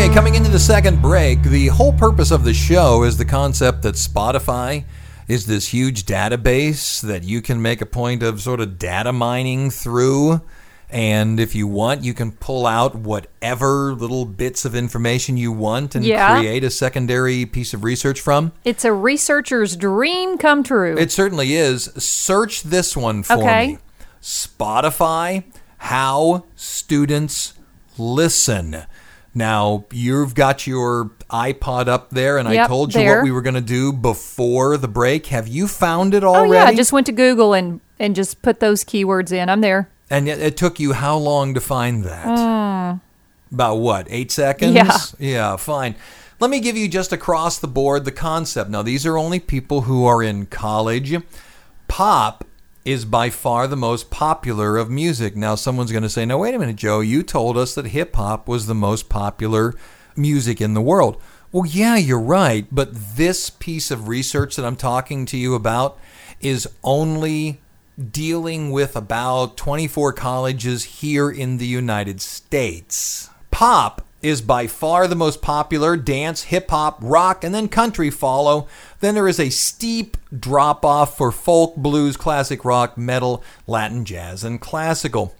Okay, 0.00 0.14
coming 0.14 0.34
into 0.34 0.50
the 0.50 0.58
second 0.58 1.02
break, 1.02 1.42
the 1.42 1.66
whole 1.66 1.92
purpose 1.92 2.30
of 2.30 2.42
the 2.42 2.54
show 2.54 3.02
is 3.02 3.18
the 3.18 3.24
concept 3.26 3.82
that 3.82 3.96
Spotify 3.96 4.84
is 5.28 5.44
this 5.44 5.68
huge 5.68 6.06
database 6.06 7.02
that 7.02 7.22
you 7.22 7.42
can 7.42 7.60
make 7.60 7.82
a 7.82 7.86
point 7.86 8.22
of 8.22 8.40
sort 8.40 8.60
of 8.60 8.78
data 8.78 9.12
mining 9.12 9.68
through. 9.70 10.40
And 10.88 11.38
if 11.38 11.54
you 11.54 11.66
want, 11.66 12.02
you 12.02 12.14
can 12.14 12.32
pull 12.32 12.66
out 12.66 12.94
whatever 12.94 13.92
little 13.92 14.24
bits 14.24 14.64
of 14.64 14.74
information 14.74 15.36
you 15.36 15.52
want 15.52 15.94
and 15.94 16.02
Yeah. 16.02 16.34
create 16.38 16.64
a 16.64 16.70
secondary 16.70 17.44
piece 17.44 17.74
of 17.74 17.84
research 17.84 18.22
from. 18.22 18.52
It's 18.64 18.86
a 18.86 18.94
researcher's 18.94 19.76
dream 19.76 20.38
come 20.38 20.62
true. 20.62 20.96
It 20.96 21.12
certainly 21.12 21.52
is. 21.56 21.90
Search 21.98 22.62
this 22.62 22.96
one 22.96 23.22
for 23.22 23.34
Okay. 23.34 23.66
me 23.66 23.78
Spotify, 24.22 25.44
how 25.76 26.44
students 26.56 27.52
listen. 27.98 28.84
Now, 29.34 29.84
you've 29.92 30.34
got 30.34 30.66
your 30.66 31.10
iPod 31.30 31.86
up 31.86 32.10
there, 32.10 32.36
and 32.36 32.48
I 32.48 32.66
told 32.66 32.94
you 32.94 33.00
there. 33.00 33.18
what 33.18 33.24
we 33.24 33.30
were 33.30 33.42
going 33.42 33.54
to 33.54 33.60
do 33.60 33.92
before 33.92 34.76
the 34.76 34.88
break. 34.88 35.26
Have 35.26 35.46
you 35.46 35.68
found 35.68 36.14
it 36.14 36.24
already? 36.24 36.50
oh 36.50 36.54
yeah, 36.54 36.64
I 36.64 36.74
just 36.74 36.92
went 36.92 37.06
to 37.06 37.12
Google 37.12 37.54
and 37.54 37.80
and 38.00 38.16
just 38.16 38.42
put 38.42 38.60
those 38.60 38.82
keywords 38.82 39.30
in. 39.30 39.48
I'm 39.48 39.60
there. 39.60 39.88
and 40.10 40.26
yet 40.26 40.40
it 40.40 40.56
took 40.56 40.80
you 40.80 40.92
how 40.94 41.16
long 41.16 41.54
to 41.54 41.60
find 41.60 42.04
that? 42.04 42.26
Uh. 42.26 42.96
About 43.52 43.76
what, 43.76 44.06
eight 44.10 44.30
seconds? 44.32 44.74
Yeah. 44.74 44.96
Yeah, 45.18 45.56
fine. 45.56 45.94
Let 46.40 46.50
me 46.50 46.60
give 46.60 46.76
you 46.76 46.88
just 46.88 47.12
across 47.12 47.58
the 47.58 47.68
board 47.68 48.04
the 48.04 48.12
concept. 48.12 48.70
Now, 48.70 48.82
these 48.82 49.04
are 49.06 49.18
only 49.18 49.38
people 49.40 49.82
who 49.82 50.06
are 50.06 50.22
in 50.22 50.46
college. 50.46 51.14
Pop 51.88 52.44
is 52.90 53.04
by 53.04 53.30
far 53.30 53.66
the 53.66 53.76
most 53.76 54.10
popular 54.10 54.76
of 54.76 54.90
music. 54.90 55.36
Now, 55.36 55.54
someone's 55.54 55.92
going 55.92 56.02
to 56.02 56.08
say, 56.08 56.26
no, 56.26 56.38
wait 56.38 56.54
a 56.54 56.58
minute, 56.58 56.76
Joe, 56.76 57.00
you 57.00 57.22
told 57.22 57.56
us 57.56 57.74
that 57.74 57.86
hip 57.86 58.16
hop 58.16 58.48
was 58.48 58.66
the 58.66 58.74
most 58.74 59.08
popular 59.08 59.74
music 60.16 60.60
in 60.60 60.74
the 60.74 60.80
world. 60.80 61.20
Well, 61.52 61.66
yeah, 61.66 61.96
you're 61.96 62.20
right, 62.20 62.66
but 62.70 63.16
this 63.16 63.50
piece 63.50 63.90
of 63.90 64.08
research 64.08 64.56
that 64.56 64.64
I'm 64.64 64.76
talking 64.76 65.26
to 65.26 65.36
you 65.36 65.54
about 65.54 65.98
is 66.40 66.68
only 66.82 67.60
dealing 68.10 68.70
with 68.70 68.96
about 68.96 69.56
24 69.56 70.12
colleges 70.12 70.84
here 70.84 71.30
in 71.30 71.58
the 71.58 71.66
United 71.66 72.20
States. 72.20 73.30
Pop 73.50 74.02
is 74.22 74.40
by 74.40 74.66
far 74.66 75.06
the 75.06 75.14
most 75.14 75.42
popular. 75.42 75.96
Dance, 75.96 76.44
hip 76.44 76.70
hop, 76.70 76.98
rock, 77.00 77.44
and 77.44 77.54
then 77.54 77.68
country 77.68 78.10
follow. 78.10 78.66
Then 79.00 79.14
there 79.14 79.28
is 79.28 79.40
a 79.40 79.50
steep 79.50 80.16
drop 80.38 80.84
off 80.84 81.16
for 81.16 81.32
folk, 81.32 81.76
blues, 81.76 82.16
classic 82.16 82.64
rock, 82.64 82.98
metal, 82.98 83.42
Latin, 83.66 84.04
jazz, 84.04 84.44
and 84.44 84.60
classical. 84.60 85.34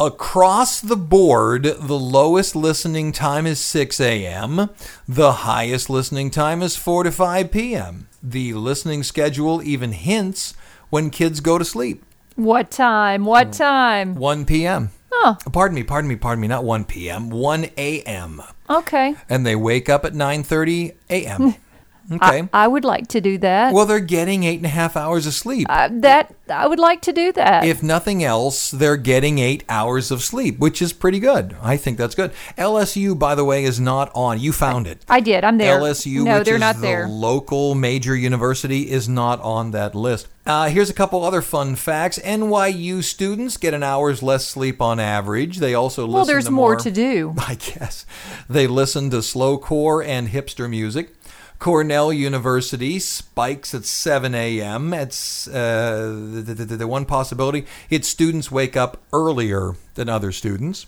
Across 0.00 0.82
the 0.82 0.96
board, 0.96 1.64
the 1.64 1.98
lowest 1.98 2.54
listening 2.54 3.10
time 3.10 3.46
is 3.46 3.58
6 3.58 4.00
a.m. 4.00 4.70
The 5.08 5.32
highest 5.32 5.90
listening 5.90 6.30
time 6.30 6.62
is 6.62 6.76
4 6.76 7.02
to 7.02 7.10
5 7.10 7.50
p.m. 7.50 8.06
The 8.22 8.54
listening 8.54 9.02
schedule 9.02 9.60
even 9.60 9.90
hints 9.90 10.54
when 10.90 11.10
kids 11.10 11.40
go 11.40 11.58
to 11.58 11.64
sleep. 11.64 12.04
What 12.36 12.70
time? 12.70 13.24
What 13.24 13.48
mm. 13.48 13.58
time? 13.58 14.14
1 14.14 14.44
p.m. 14.44 14.90
Oh, 15.20 15.36
Pardon 15.52 15.74
me, 15.74 15.82
pardon 15.82 16.08
me, 16.08 16.16
pardon 16.16 16.40
me, 16.40 16.48
not 16.48 16.64
1 16.64 16.84
p.m., 16.84 17.28
1 17.30 17.66
a.m. 17.76 18.42
okay. 18.70 19.16
And 19.28 19.44
they 19.44 19.56
wake 19.56 19.88
up 19.88 20.04
at 20.04 20.12
9.30 20.12 20.94
a.m. 21.10 21.54
Okay. 22.10 22.48
I 22.52 22.66
would 22.66 22.84
like 22.84 23.08
to 23.08 23.20
do 23.20 23.36
that. 23.38 23.74
well, 23.74 23.84
they're 23.86 24.00
getting 24.00 24.44
eight 24.44 24.56
and 24.56 24.66
a 24.66 24.70
half 24.70 24.96
hours 24.96 25.26
of 25.26 25.34
sleep. 25.34 25.66
Uh, 25.68 25.88
that 25.92 26.34
I 26.48 26.66
would 26.66 26.78
like 26.78 27.02
to 27.02 27.12
do 27.12 27.32
that. 27.32 27.64
if 27.66 27.82
nothing 27.82 28.24
else, 28.24 28.70
they're 28.70 28.96
getting 28.96 29.38
eight 29.38 29.64
hours 29.68 30.10
of 30.10 30.22
sleep, 30.22 30.58
which 30.58 30.80
is 30.80 30.92
pretty 30.94 31.20
good. 31.20 31.54
I 31.62 31.76
think 31.76 31.98
that's 31.98 32.14
good. 32.14 32.32
LSU, 32.56 33.18
by 33.18 33.34
the 33.34 33.44
way, 33.44 33.64
is 33.64 33.78
not 33.78 34.10
on. 34.14 34.40
You 34.40 34.52
found 34.52 34.86
it. 34.86 35.04
I 35.08 35.20
did. 35.20 35.44
I'm 35.44 35.58
there. 35.58 35.78
LSU, 35.78 36.24
no, 36.24 36.38
which 36.38 36.46
they're 36.46 36.54
is 36.54 36.60
not 36.60 36.76
the 36.76 36.80
there. 36.82 37.08
local 37.08 37.74
major 37.74 38.16
university, 38.16 38.90
is 38.90 39.08
not 39.08 39.40
on 39.42 39.72
that 39.72 39.94
list. 39.94 40.28
Uh, 40.46 40.70
here's 40.70 40.88
a 40.88 40.94
couple 40.94 41.22
other 41.22 41.42
fun 41.42 41.76
facts. 41.76 42.18
NYU 42.20 43.02
students 43.04 43.58
get 43.58 43.74
an 43.74 43.82
hour's 43.82 44.22
less 44.22 44.46
sleep 44.46 44.80
on 44.80 44.98
average. 44.98 45.58
They 45.58 45.74
also 45.74 46.06
listen 46.06 46.12
to 46.12 46.14
Well, 46.16 46.24
there's 46.24 46.44
to 46.46 46.50
more 46.50 46.76
to 46.76 46.90
do. 46.90 47.34
I 47.38 47.56
guess. 47.56 48.06
They 48.48 48.66
listen 48.66 49.10
to 49.10 49.18
slowcore 49.18 50.02
and 50.06 50.28
hipster 50.28 50.68
music. 50.70 51.10
Cornell 51.58 52.12
University 52.12 52.98
spikes 52.98 53.74
at 53.74 53.84
7 53.84 54.34
a.m. 54.34 54.94
It's 54.94 55.48
uh, 55.48 56.06
the, 56.32 56.54
the, 56.54 56.76
the, 56.76 56.86
one 56.86 57.04
possibility. 57.04 57.66
Its 57.90 58.08
students 58.08 58.50
wake 58.50 58.76
up 58.76 59.02
earlier 59.12 59.74
than 59.94 60.08
other 60.08 60.30
students. 60.30 60.86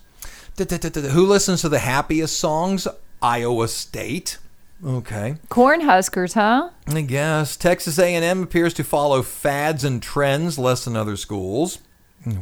Who 0.56 1.26
listens 1.26 1.62
to 1.62 1.68
the 1.68 1.80
happiest 1.80 2.38
songs? 2.38 2.86
Iowa 3.22 3.68
State. 3.68 4.38
Okay. 4.84 5.36
Cornhuskers, 5.48 6.34
huh? 6.34 6.70
I 6.86 7.00
guess 7.02 7.56
Texas 7.56 7.98
A&M 7.98 8.42
appears 8.42 8.72
to 8.74 8.84
follow 8.84 9.22
fads 9.22 9.84
and 9.84 10.02
trends 10.02 10.58
less 10.58 10.84
than 10.84 10.96
other 10.96 11.16
schools. 11.16 11.78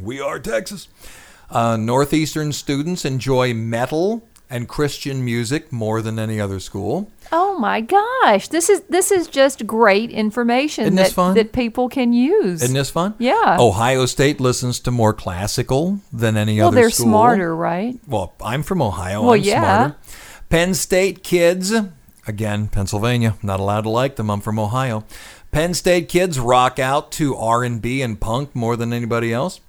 We 0.01 0.21
are 0.21 0.39
Texas. 0.39 0.87
Uh, 1.49 1.77
Northeastern 1.77 2.53
students 2.53 3.05
enjoy 3.05 3.53
metal 3.53 4.27
and 4.49 4.67
Christian 4.67 5.23
music 5.23 5.71
more 5.71 6.01
than 6.01 6.17
any 6.17 6.39
other 6.39 6.59
school. 6.59 7.11
Oh 7.31 7.57
my 7.59 7.81
gosh, 7.81 8.47
this 8.47 8.69
is 8.69 8.81
this 8.89 9.11
is 9.11 9.27
just 9.27 9.67
great 9.67 10.09
information 10.09 10.85
Isn't 10.85 10.95
that 10.95 11.35
that 11.35 11.51
people 11.51 11.87
can 11.89 12.13
use. 12.13 12.63
Isn't 12.63 12.75
this 12.75 12.89
fun? 12.89 13.13
Yeah. 13.19 13.57
Ohio 13.59 14.05
State 14.05 14.39
listens 14.39 14.79
to 14.81 14.91
more 14.91 15.13
classical 15.13 15.99
than 16.11 16.35
any 16.35 16.59
other 16.59 16.59
school. 16.59 16.63
well, 16.63 16.67
other 16.69 16.81
they're 16.81 16.89
school. 16.89 17.05
smarter, 17.05 17.55
right? 17.55 17.99
Well, 18.07 18.33
I'm 18.43 18.63
from 18.63 18.81
Ohio. 18.81 19.21
Well, 19.21 19.33
I'm 19.33 19.41
yeah. 19.41 19.61
smarter. 19.61 19.95
Penn 20.49 20.73
State 20.73 21.23
kids, 21.23 21.71
again, 22.25 22.67
Pennsylvania. 22.69 23.35
Not 23.43 23.59
allowed 23.59 23.81
to 23.81 23.89
like 23.89 24.15
them. 24.15 24.31
I'm 24.31 24.41
from 24.41 24.57
Ohio. 24.57 25.05
Penn 25.51 25.75
State 25.75 26.09
kids 26.09 26.39
rock 26.39 26.79
out 26.79 27.11
to 27.13 27.35
R&B 27.35 28.01
and 28.01 28.19
punk 28.19 28.55
more 28.55 28.75
than 28.75 28.93
anybody 28.93 29.31
else. 29.31 29.59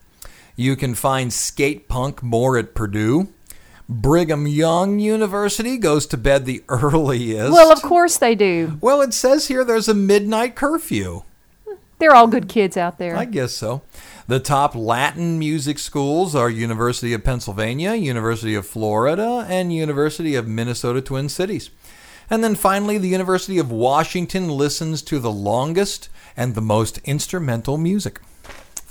You 0.56 0.76
can 0.76 0.94
find 0.94 1.32
skate 1.32 1.88
punk 1.88 2.22
more 2.22 2.58
at 2.58 2.74
Purdue. 2.74 3.28
Brigham 3.90 4.46
Young 4.46 5.00
University 5.00 5.76
goes 5.76 6.06
to 6.06 6.16
bed 6.16 6.44
the 6.44 6.62
earliest. 6.68 7.50
Well, 7.52 7.72
of 7.72 7.82
course 7.82 8.18
they 8.18 8.36
do. 8.36 8.78
Well, 8.80 9.00
it 9.00 9.12
says 9.12 9.48
here 9.48 9.64
there's 9.64 9.88
a 9.88 9.94
midnight 9.94 10.54
curfew. 10.54 11.24
They're 11.98 12.14
all 12.14 12.28
good 12.28 12.48
kids 12.48 12.76
out 12.76 12.98
there. 12.98 13.16
I 13.16 13.24
guess 13.24 13.52
so. 13.52 13.82
The 14.28 14.38
top 14.38 14.76
Latin 14.76 15.40
music 15.40 15.80
schools 15.80 16.36
are 16.36 16.48
University 16.48 17.12
of 17.14 17.24
Pennsylvania, 17.24 17.94
University 17.94 18.54
of 18.54 18.64
Florida, 18.64 19.44
and 19.48 19.74
University 19.74 20.36
of 20.36 20.46
Minnesota 20.46 21.02
Twin 21.02 21.28
Cities. 21.28 21.70
And 22.30 22.44
then 22.44 22.54
finally, 22.54 22.96
the 22.96 23.08
University 23.08 23.58
of 23.58 23.72
Washington 23.72 24.48
listens 24.48 25.02
to 25.02 25.18
the 25.18 25.32
longest 25.32 26.08
and 26.36 26.54
the 26.54 26.60
most 26.60 26.98
instrumental 26.98 27.76
music. 27.76 28.20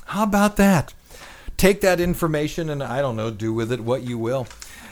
How 0.08 0.24
about 0.24 0.58
that? 0.58 0.94
Take 1.56 1.80
that 1.80 2.02
information 2.02 2.70
and 2.70 2.84
I 2.84 3.02
don't 3.02 3.16
know, 3.16 3.32
do 3.32 3.54
with 3.54 3.72
it 3.72 3.80
what 3.80 4.04
you 4.04 4.18
will. 4.18 4.46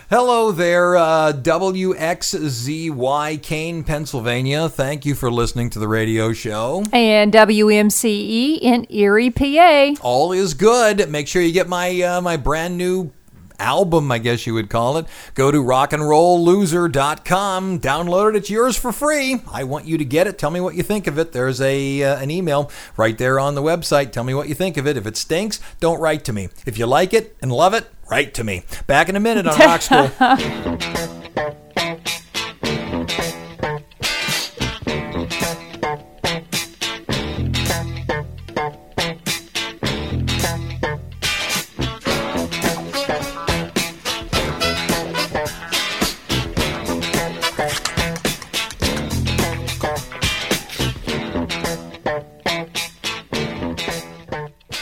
Hello 0.10 0.54
there, 0.54 0.96
uh, 0.96 1.34
WXZY 1.34 3.44
Kane, 3.44 3.84
Pennsylvania. 3.84 4.70
Thank 4.70 5.06
you 5.06 5.14
for 5.16 5.30
listening 5.30 5.70
to 5.72 5.80
the 5.80 5.88
radio 5.90 6.32
show. 6.32 6.86
and 6.94 7.34
WMCE 7.34 8.06
E 8.06 8.56
in 8.56 8.88
Erie, 8.90 9.30
PA. 9.30 9.96
all 10.02 10.32
is 10.32 10.54
good. 10.54 11.10
Make 11.10 11.28
sure 11.28 11.42
you 11.42 11.52
get 11.52 11.68
my 11.68 12.02
uh, 12.02 12.22
my 12.22 12.38
brand 12.38 12.78
new 12.78 13.12
album, 13.60 14.10
I 14.10 14.20
guess 14.20 14.48
you 14.48 14.54
would 14.54 14.70
call 14.70 14.96
it. 14.98 15.08
Go 15.34 15.52
to 15.52 15.62
rockandrollloser.com, 15.62 17.80
download 17.82 18.30
it. 18.30 18.36
It's 18.38 18.50
yours 18.50 18.78
for 18.78 18.94
free. 18.94 19.42
I 19.52 19.66
want 19.66 19.88
you 19.88 19.98
to 19.98 20.06
get 20.06 20.26
it. 20.26 20.38
Tell 20.38 20.52
me 20.52 20.62
what 20.62 20.76
you 20.76 20.84
think 20.84 21.08
of 21.08 21.20
it. 21.20 21.34
There's 21.34 21.60
a 21.60 22.02
uh, 22.04 22.18
an 22.20 22.32
email 22.32 22.72
right 22.96 23.18
there 23.18 23.42
on 23.42 23.56
the 23.56 23.62
website. 23.62 24.14
Tell 24.14 24.24
me 24.24 24.34
what 24.34 24.48
you 24.48 24.56
think 24.56 24.78
of 24.78 24.88
it. 24.88 24.96
If 24.96 25.06
it 25.06 25.18
stinks, 25.18 25.60
don't 25.82 26.00
write 26.00 26.24
to 26.26 26.32
me. 26.32 26.48
If 26.66 26.78
you 26.78 26.86
like 26.86 27.14
it 27.14 27.36
and 27.42 27.52
love 27.52 27.74
it, 27.74 27.90
write 28.10 28.34
to 28.36 28.44
me. 28.44 28.64
Back 28.88 29.10
in 29.10 29.16
a 29.16 29.20
minute 29.20 29.48
on 29.48 29.58
Rock 29.60 29.82
School. 29.82 31.58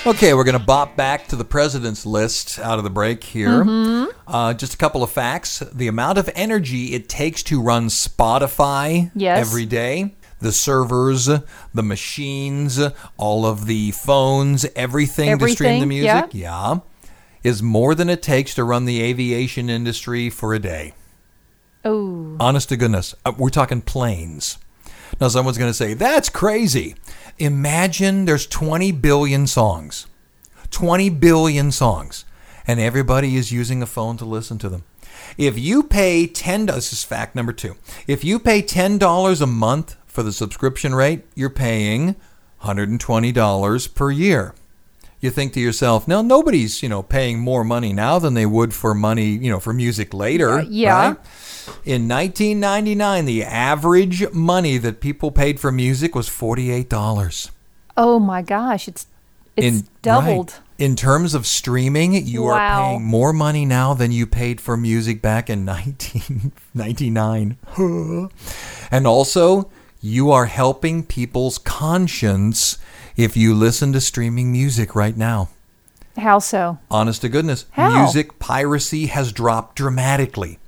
Okay, 0.05 0.35
we're 0.35 0.43
going 0.43 0.57
to 0.59 0.63
bop 0.63 0.95
back 0.95 1.27
to 1.29 1.35
the 1.35 1.43
president's 1.43 2.05
list 2.05 2.59
out 2.59 2.77
of 2.77 2.83
the 2.83 2.91
break 2.91 3.23
here. 3.23 3.63
Uh, 4.27 4.53
just 4.53 4.75
a 4.75 4.77
couple 4.77 5.01
of 5.01 5.09
facts. 5.09 5.59
The 5.73 5.87
amount 5.87 6.19
of 6.19 6.29
energy 6.35 6.93
it 6.93 7.09
takes 7.09 7.41
to 7.43 7.59
run 7.59 7.87
Spotify 7.87 9.09
Yes. 9.15 9.39
every 9.39 9.65
day, 9.65 10.13
the 10.39 10.51
servers, 10.51 11.25
the 11.25 11.83
machines, 11.83 12.79
all 13.17 13.47
of 13.47 13.65
the 13.65 13.91
phones, 13.91 14.65
everything, 14.75 15.39
to 15.39 15.47
stream 15.49 15.69
the 15.69 15.75
Everything, 15.85 15.87
music, 15.89 16.29
yeah, 16.33 16.79
is 17.43 17.63
more 17.63 17.95
than 17.95 18.07
it 18.07 18.21
takes 18.21 18.53
to 18.55 18.63
run 18.63 18.85
the 18.85 19.01
aviation 19.01 19.71
industry 19.71 20.29
for 20.29 20.53
a 20.53 20.59
day. 20.59 20.93
Oh, 21.83 22.37
Honest 22.39 22.69
to 22.69 22.77
goodness, 22.77 23.15
uh, 23.25 23.33
we're 23.35 23.49
talking 23.49 23.81
planes. 23.81 24.59
Now, 25.21 25.29
someone's 25.29 25.57
going 25.57 25.69
to 25.69 25.73
say, 25.73 25.93
that's 25.93 26.29
crazy. 26.29 26.95
Imagine 27.37 28.23
there's 28.23 28.47
20 28.47 28.93
billion 28.93 29.45
songs, 29.45 30.07
20 30.71 31.09
billion 31.09 31.69
songs, 31.69 32.23
and 32.65 32.79
everybody 32.79 33.35
is 33.35 33.51
using 33.51 33.81
a 33.81 33.85
phone 33.85 34.15
to 34.17 34.23
listen 34.23 34.57
to 34.59 34.69
them. 34.69 34.85
If 35.37 35.59
you 35.59 35.83
pay 35.83 36.27
$10, 36.27 36.67
this 36.67 36.93
is 36.93 37.03
fact 37.03 37.35
number 37.35 37.51
two. 37.51 37.75
If 38.07 38.23
you 38.23 38.39
pay 38.39 38.61
$10 38.61 39.41
a 39.41 39.45
month 39.47 39.97
for 40.05 40.23
the 40.23 40.31
subscription 40.31 40.95
rate, 40.95 41.25
you're 41.35 41.49
paying 41.49 42.15
$120 42.63 43.95
per 43.95 44.11
year. 44.11 44.55
You 45.25 45.31
think 45.31 45.53
to 45.53 45.59
yourself, 45.59 46.07
now 46.07 46.21
nobody's, 46.21 46.83
you 46.83 46.89
know, 46.89 47.01
paying 47.01 47.39
more 47.39 47.63
money 47.63 47.91
now 47.93 48.19
than 48.19 48.35
they 48.35 48.45
would 48.45 48.75
for 48.75 48.93
money, 48.93 49.29
you 49.29 49.49
know, 49.49 49.59
for 49.59 49.73
music 49.73 50.13
later. 50.13 50.61
yeah. 50.69 50.93
right? 51.07 51.17
In 51.83 52.07
1999, 52.07 53.25
the 53.25 53.43
average 53.43 54.31
money 54.31 54.77
that 54.77 55.01
people 55.01 55.31
paid 55.31 55.59
for 55.59 55.71
music 55.71 56.13
was 56.13 56.29
$48. 56.29 57.49
oh 57.97 58.19
my 58.19 58.43
gosh! 58.43 58.87
It's 58.87 59.07
it's 59.55 59.65
in, 59.79 59.87
doubled. 60.03 60.51
right. 60.51 60.61
In 60.77 60.95
terms 60.95 61.33
of 61.33 61.47
streaming, 61.47 62.13
you 62.27 62.43
Wow. 62.43 62.49
are 62.51 62.59
paying 62.83 63.03
more 63.05 63.33
money 63.33 63.65
now 63.65 63.95
than 63.95 64.11
you 64.11 64.27
paid 64.27 64.61
for 64.61 64.77
music 64.77 65.21
back 65.23 65.49
in 65.49 65.65
1999. 66.75 67.57
and 68.91 69.07
also, 69.07 69.71
you 70.01 70.29
are 70.31 70.45
helping 70.45 71.03
people's 71.03 71.57
conscience 71.57 72.77
if 73.15 73.37
you 73.37 73.53
listen 73.53 73.93
to 73.93 74.01
streaming 74.01 74.51
music 74.51 74.95
right 74.95 75.15
now. 75.15 75.49
How 76.17 76.39
so? 76.39 76.79
Honest 76.89 77.21
to 77.21 77.29
goodness, 77.29 77.65
How? 77.71 78.03
music 78.03 78.39
piracy 78.39 79.07
has 79.07 79.31
dropped 79.31 79.75
dramatically. 79.75 80.59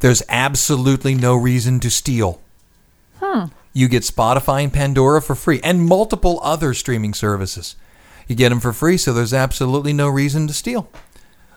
There's 0.00 0.22
absolutely 0.28 1.14
no 1.14 1.34
reason 1.34 1.80
to 1.80 1.90
steal. 1.90 2.40
Hmm. 3.20 3.46
You 3.72 3.88
get 3.88 4.02
Spotify 4.02 4.64
and 4.64 4.72
Pandora 4.72 5.22
for 5.22 5.34
free 5.34 5.60
and 5.62 5.86
multiple 5.86 6.40
other 6.42 6.74
streaming 6.74 7.14
services. 7.14 7.76
You 8.26 8.36
get 8.36 8.50
them 8.50 8.60
for 8.60 8.72
free, 8.72 8.96
so 8.96 9.12
there's 9.12 9.32
absolutely 9.32 9.92
no 9.92 10.08
reason 10.08 10.46
to 10.48 10.52
steal. 10.52 10.90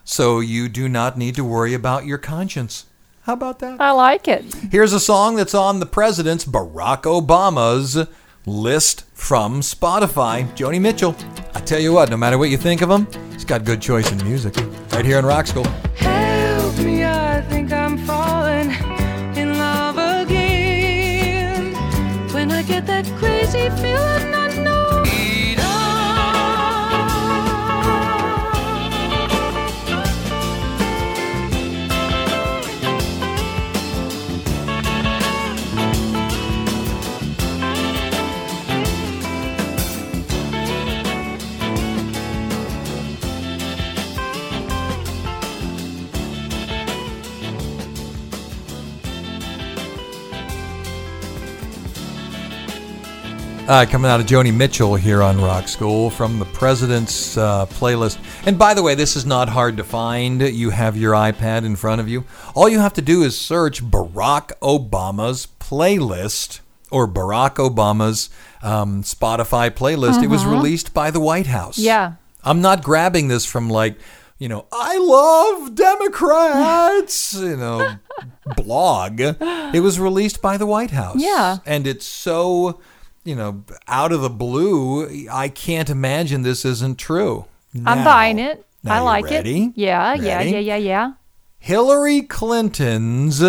So 0.04 0.40
you 0.40 0.70
do 0.70 0.88
not 0.88 1.18
need 1.18 1.36
to 1.36 1.44
worry 1.44 1.74
about 1.74 2.06
your 2.06 2.18
conscience. 2.18 2.86
How 3.24 3.34
about 3.34 3.60
that? 3.60 3.80
I 3.82 3.92
like 3.92 4.28
it. 4.28 4.46
Here's 4.72 4.94
a 4.94 5.00
song 5.00 5.36
that's 5.36 5.54
on 5.54 5.80
the 5.80 5.86
president's 5.86 6.46
Barack 6.46 7.04
Obama's 7.04 8.08
list 8.50 9.06
from 9.14 9.62
Spotify. 9.62 10.46
Joni 10.56 10.82
Mitchell. 10.82 11.16
I 11.54 11.62
tell 11.62 11.80
you 11.80 11.94
what, 11.94 12.10
no 12.10 12.18
matter 12.18 12.38
what 12.38 12.50
you 12.50 12.58
think 12.58 12.82
of 12.82 12.90
him, 12.90 13.08
he's 13.32 13.46
got 13.46 13.64
good 13.64 13.82
choice 13.82 14.12
in 14.12 14.18
music. 14.24 14.56
Right 14.92 15.06
here 15.06 15.20
in 15.20 15.26
Rock 15.26 15.48
School. 15.48 15.66
Uh, 53.70 53.86
coming 53.86 54.10
out 54.10 54.20
of 54.20 54.26
Joni 54.26 54.52
Mitchell 54.52 54.96
here 54.96 55.22
on 55.22 55.40
Rock 55.40 55.68
School 55.68 56.10
from 56.10 56.40
the 56.40 56.46
President's 56.46 57.38
uh, 57.38 57.68
playlist. 57.68 58.18
And 58.48 58.58
by 58.58 58.74
the 58.74 58.82
way, 58.82 58.96
this 58.96 59.16
is 59.16 59.28
not 59.28 59.48
hard 59.48 59.78
to 59.78 59.84
find. 59.84 60.42
You 60.42 60.72
have 60.72 60.98
your 60.98 61.14
iPad 61.14 61.66
in 61.66 61.76
front 61.76 62.02
of 62.02 62.10
you. 62.10 62.26
All 62.56 62.68
you 62.68 62.80
have 62.80 62.94
to 62.94 63.04
do 63.04 63.22
is 63.22 63.38
search 63.38 63.84
Barack 63.84 64.54
Obama's 64.64 65.48
playlist 65.60 66.62
or 66.90 67.08
Barack 67.08 67.58
Obama's 67.58 68.32
um, 68.64 69.04
Spotify 69.04 69.70
playlist. 69.70 70.24
It 70.24 70.30
was 70.30 70.48
released 70.48 70.92
by 70.92 71.12
the 71.12 71.20
White 71.20 71.46
House. 71.46 71.78
Yeah. 71.78 72.14
I'm 72.44 72.62
not 72.62 72.82
grabbing 72.82 73.28
this 73.28 73.46
from 73.46 73.70
like, 73.70 74.00
you 74.40 74.50
know, 74.50 74.66
I 74.72 74.98
love 74.98 75.76
Democrats, 75.76 77.34
you 77.40 77.56
know, 77.56 77.98
blog. 78.56 79.20
It 79.22 79.84
was 79.84 80.00
released 80.00 80.42
by 80.42 80.58
the 80.58 80.66
White 80.66 80.90
House. 80.90 81.18
Yeah. 81.20 81.60
And 81.68 81.86
it's 81.86 82.08
so, 82.08 82.80
you 83.24 83.36
know, 83.36 83.64
out 83.88 84.12
of 84.12 84.22
the 84.22 84.30
blue, 84.30 85.28
I 85.30 85.50
can't 85.50 85.90
imagine 85.90 86.42
this 86.42 86.66
isn't 86.66 86.98
true. 86.98 87.46
I'm 87.86 88.04
buying 88.04 88.40
it. 88.40 88.66
now 88.84 88.96
I 88.96 89.00
like 89.00 89.26
ready? 89.26 89.66
it. 89.66 89.74
Yeah, 89.76 90.16
yeah, 90.16 90.38
Ready? 90.38 90.52
yeah, 90.52 90.60
yeah, 90.60 90.76
yeah. 90.78 91.14
Hillary 91.60 92.22
Clinton's 92.22 93.42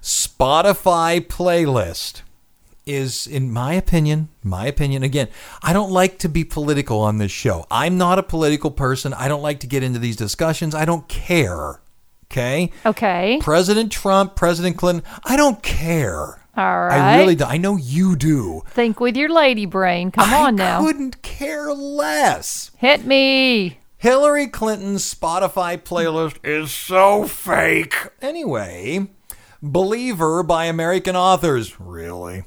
Spotify 0.00 1.20
playlist 1.26 2.22
is, 2.86 3.26
in 3.26 3.52
my 3.52 3.74
opinion, 3.74 4.28
my 4.44 4.66
opinion, 4.66 5.02
again, 5.02 5.28
I 5.62 5.72
don't 5.72 5.90
like 5.90 6.18
to 6.20 6.28
be 6.28 6.44
political 6.44 7.00
on 7.00 7.18
this 7.18 7.32
show. 7.32 7.66
I'm 7.70 7.98
not 7.98 8.18
a 8.18 8.22
political 8.22 8.70
person. 8.70 9.12
I 9.12 9.26
don't 9.26 9.42
like 9.42 9.60
to 9.60 9.66
get 9.66 9.82
into 9.82 9.98
these 9.98 10.16
discussions. 10.16 10.74
I 10.74 10.84
don't 10.84 11.08
care. 11.08 11.80
Okay? 12.30 12.70
Okay. 12.84 13.38
President 13.42 13.90
Trump, 13.90 14.36
President 14.36 14.76
Clinton, 14.76 15.04
I 15.24 15.36
don't 15.36 15.62
care. 15.62 16.40
All 16.56 16.86
right. 16.86 17.16
I 17.16 17.18
really 17.18 17.34
do. 17.34 17.44
I 17.44 17.58
know 17.58 17.76
you 17.76 18.16
do. 18.16 18.62
Think 18.68 18.98
with 19.00 19.16
your 19.16 19.28
lady 19.28 19.66
brain. 19.66 20.10
Come 20.10 20.32
I 20.32 20.42
on 20.46 20.56
now. 20.56 20.80
I 20.80 20.84
couldn't 20.86 21.22
care 21.22 21.72
less. 21.72 22.70
Hit 22.78 23.04
me. 23.04 23.78
Hillary 23.98 24.46
Clinton's 24.46 25.12
Spotify 25.14 25.76
playlist 25.78 26.36
is 26.44 26.70
so 26.70 27.26
fake. 27.26 27.94
Anyway, 28.22 29.08
Believer 29.62 30.42
by 30.42 30.66
American 30.66 31.16
authors. 31.16 31.80
Really? 31.80 32.44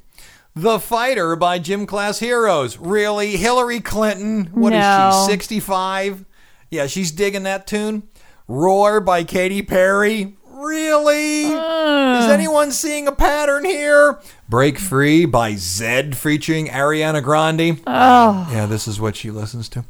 The 0.56 0.80
Fighter 0.80 1.36
by 1.36 1.60
Gym 1.60 1.86
Class 1.86 2.20
Heroes. 2.20 2.78
Really? 2.78 3.38
Hillary 3.38 3.80
Clinton? 3.80 4.46
What 4.54 4.74
is 4.74 4.80
No. 4.80 5.24
she, 5.28 5.32
65? 5.32 6.26
Yeah, 6.72 6.88
she's 6.88 7.12
digging 7.12 7.44
that 7.44 7.66
tune. 7.68 8.04
Roar 8.48 9.00
by 9.00 9.24
Katy 9.24 9.62
Perry. 9.62 10.36
Really? 10.60 11.44
Is 11.44 12.26
anyone 12.30 12.72
seeing 12.72 13.08
a 13.08 13.12
pattern 13.14 13.64
here? 13.64 14.20
Break 14.50 14.78
Free 14.78 15.26
by 15.26 15.54
Zedd 15.54 16.16
featuring 16.16 16.68
Ariana 16.68 17.24
Grande. 17.24 17.80
Oh, 17.88 18.50
Yeah, 18.52 18.66
this 18.66 18.88
is 18.88 19.00
what 19.00 19.16
she 19.16 19.32
listens 19.32 19.70
to. 19.70 19.86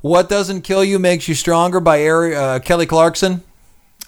What 0.00 0.28
Doesn't 0.28 0.62
Kill 0.62 0.84
You 0.84 0.98
Makes 0.98 1.26
You 1.28 1.34
Stronger 1.34 1.80
by 1.80 2.06
Ari- 2.06 2.36
uh, 2.36 2.58
Kelly 2.60 2.86
Clarkson. 2.86 3.42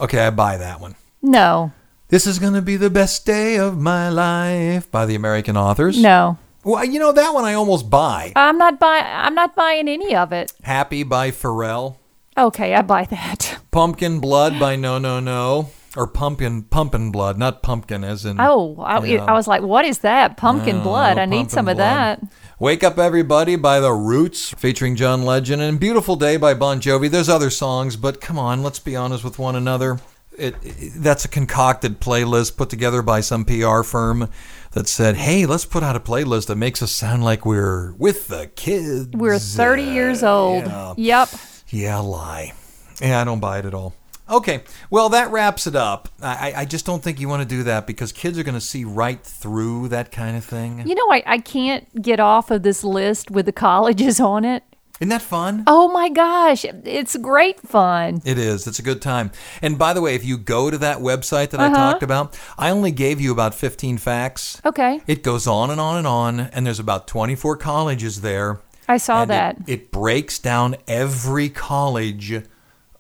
Okay, 0.00 0.20
I 0.20 0.31
buy 0.31 0.57
that 0.57 0.81
one. 0.81 0.94
no. 1.22 1.72
This 2.09 2.27
is 2.29 2.38
going 2.38 2.53
to 2.53 2.62
be 2.62 2.77
the 2.77 2.90
best 2.90 3.27
day 3.27 3.57
of 3.57 3.81
my 3.81 4.09
life 4.09 4.88
by 4.90 5.05
the 5.07 5.16
American 5.16 5.57
authors. 5.57 6.00
No. 6.00 6.38
Well, 6.62 6.85
you 6.85 7.00
know, 7.00 7.11
that 7.11 7.35
one 7.35 7.44
I 7.44 7.55
almost 7.55 7.90
buy. 7.90 8.33
I'm 8.37 8.57
not 8.59 8.79
buying 8.79 9.05
I'm 9.05 9.35
not 9.35 9.57
buying 9.57 9.88
any 9.88 10.14
of 10.14 10.33
it. 10.33 10.53
Happy 10.62 11.03
by 11.03 11.31
Pharrell. 11.33 11.96
Okay, 12.38 12.74
I 12.74 12.83
buy 12.83 13.05
that. 13.07 13.59
Pumpkin 13.72 14.20
Blood 14.20 14.61
by 14.61 14.77
No 14.77 14.98
No 14.98 15.18
No. 15.18 15.70
Or 15.96 16.07
Pumpkin 16.09 16.62
Pumpkin 16.64 17.12
Blood, 17.12 17.38
not 17.38 17.62
pumpkin 17.62 18.02
as 18.02 18.24
in. 18.24 18.40
Oh, 18.40 18.76
I, 18.80 19.04
Yeah. 19.04 19.24
I 19.26 19.33
was 19.33 19.46
like, 19.46 19.62
what 19.62 19.85
is 19.85 19.98
that? 20.00 20.37
Pumpkin 20.37 20.78
No, 20.78 20.83
blood. 20.83 21.18
I 21.18 21.24
need 21.24 21.50
some 21.52 21.68
of 21.68 21.76
that. 21.76 22.20
Wake 22.59 22.83
Up 22.83 22.98
Everybody 22.98 23.54
by 23.57 23.78
The 23.78 23.92
Roots 23.92 24.50
featuring 24.54 24.96
John 24.96 25.24
Legend 25.24 25.62
and 25.62 25.78
Beautiful 25.78 26.16
Day 26.16 26.37
by 26.37 26.54
Bon 26.54 26.80
Jovi. 26.80 27.09
There's 27.09 27.28
other 27.28 27.50
songs, 27.50 27.95
but 27.97 28.20
come 28.20 28.38
on, 28.38 28.62
let's 28.64 28.80
be 28.80 28.97
honest 28.97 29.22
with 29.22 29.38
one 29.38 29.55
another. 29.55 30.01
It, 30.36 30.57
it- 30.62 30.92
that's 30.97 31.24
a 31.24 31.28
concocted 31.28 32.01
playlist 32.01 32.57
put 32.57 32.70
together 32.70 33.01
by 33.03 33.20
some 33.20 33.45
PR 33.45 33.82
firm 33.82 34.28
that 34.72 34.88
said, 34.88 35.14
"Hey, 35.14 35.47
let's 35.47 35.64
put 35.64 35.84
out 35.84 35.95
a 35.95 36.01
playlist 36.01 36.49
that 36.49 36.57
makes 36.57 36.82
us 36.82 36.90
sound 36.90 37.22
like 37.22 37.47
we're 37.47 37.92
with 37.92 38.26
the 38.26 38.49
kids." 38.57 39.11
We're 39.14 39.38
30 39.38 39.82
years 39.84 40.24
old. 40.24 40.64
yeah. 40.66 40.95
Yep. 40.97 41.28
Yeah, 41.68 41.99
lie. 41.99 42.53
Yeah, 43.01 43.20
I 43.20 43.24
don't 43.24 43.38
buy 43.38 43.61
it 43.61 43.64
at 43.64 43.74
all. 43.74 43.95
Okay, 44.31 44.62
well, 44.89 45.11
that 45.11 45.31
wraps 45.31 45.66
it 45.66 45.77
up. 45.77 46.09
I, 46.22 46.53
I- 46.53 46.61
I 46.61 46.64
just 46.64 46.87
don't 46.87 47.03
think 47.03 47.20
you 47.20 47.29
want 47.29 47.43
to 47.43 47.49
do 47.49 47.62
that 47.64 47.87
because 47.87 48.11
kids 48.12 48.39
are 48.39 48.43
going 48.43 48.55
to 48.55 48.61
see 48.61 48.85
right 48.85 49.22
through 49.22 49.89
that 49.89 50.11
kind 50.11 50.37
of 50.37 50.45
thing. 50.45 50.87
You 50.87 50.95
know, 50.95 51.11
I, 51.11 51.22
I 51.27 51.39
can't 51.39 52.01
get 52.01 52.20
off 52.20 52.51
of 52.51 52.62
this 52.62 52.83
list 52.85 53.31
with 53.31 53.45
the 53.47 53.53
colleges 53.53 54.20
on 54.35 54.45
it. 54.45 54.62
Isn't 55.01 55.09
that 55.09 55.22
fun? 55.22 55.64
Oh 55.66 55.89
my 55.89 56.09
gosh, 56.09 56.64
it's 56.64 57.16
great 57.16 57.61
fun. 57.61 58.22
It 58.25 58.39
is. 58.39 58.66
It's 58.68 58.79
a 58.79 58.83
good 58.83 59.03
time. 59.03 59.33
And 59.61 59.77
by 59.77 59.93
the 59.93 60.01
way, 60.01 60.14
if 60.14 60.25
you 60.25 60.39
go 60.39 60.70
to 60.70 60.79
that 60.79 60.99
website 60.99 61.51
that 61.51 61.59
I 61.61 61.66
Uh-huh. 61.66 61.75
talked 61.75 62.03
about, 62.05 62.39
I 62.57 62.70
only 62.70 62.93
gave 62.93 63.20
you 63.20 63.33
about 63.33 63.55
15 63.57 63.99
facts. 63.99 64.62
Okay, 64.64 65.01
It 65.09 65.25
goes 65.25 65.49
on 65.49 65.70
and 65.70 65.81
on 65.81 65.99
and 65.99 66.07
on, 66.07 66.39
and 66.41 66.64
there's 66.64 66.79
about 66.79 67.09
24 67.09 67.57
colleges 67.57 68.20
there. 68.20 68.61
I 68.89 68.99
saw 68.99 69.25
that. 69.25 69.57
It, 69.66 69.72
it 69.72 69.91
breaks 69.91 70.39
down 70.39 70.77
every 70.87 71.49
college 71.49 72.43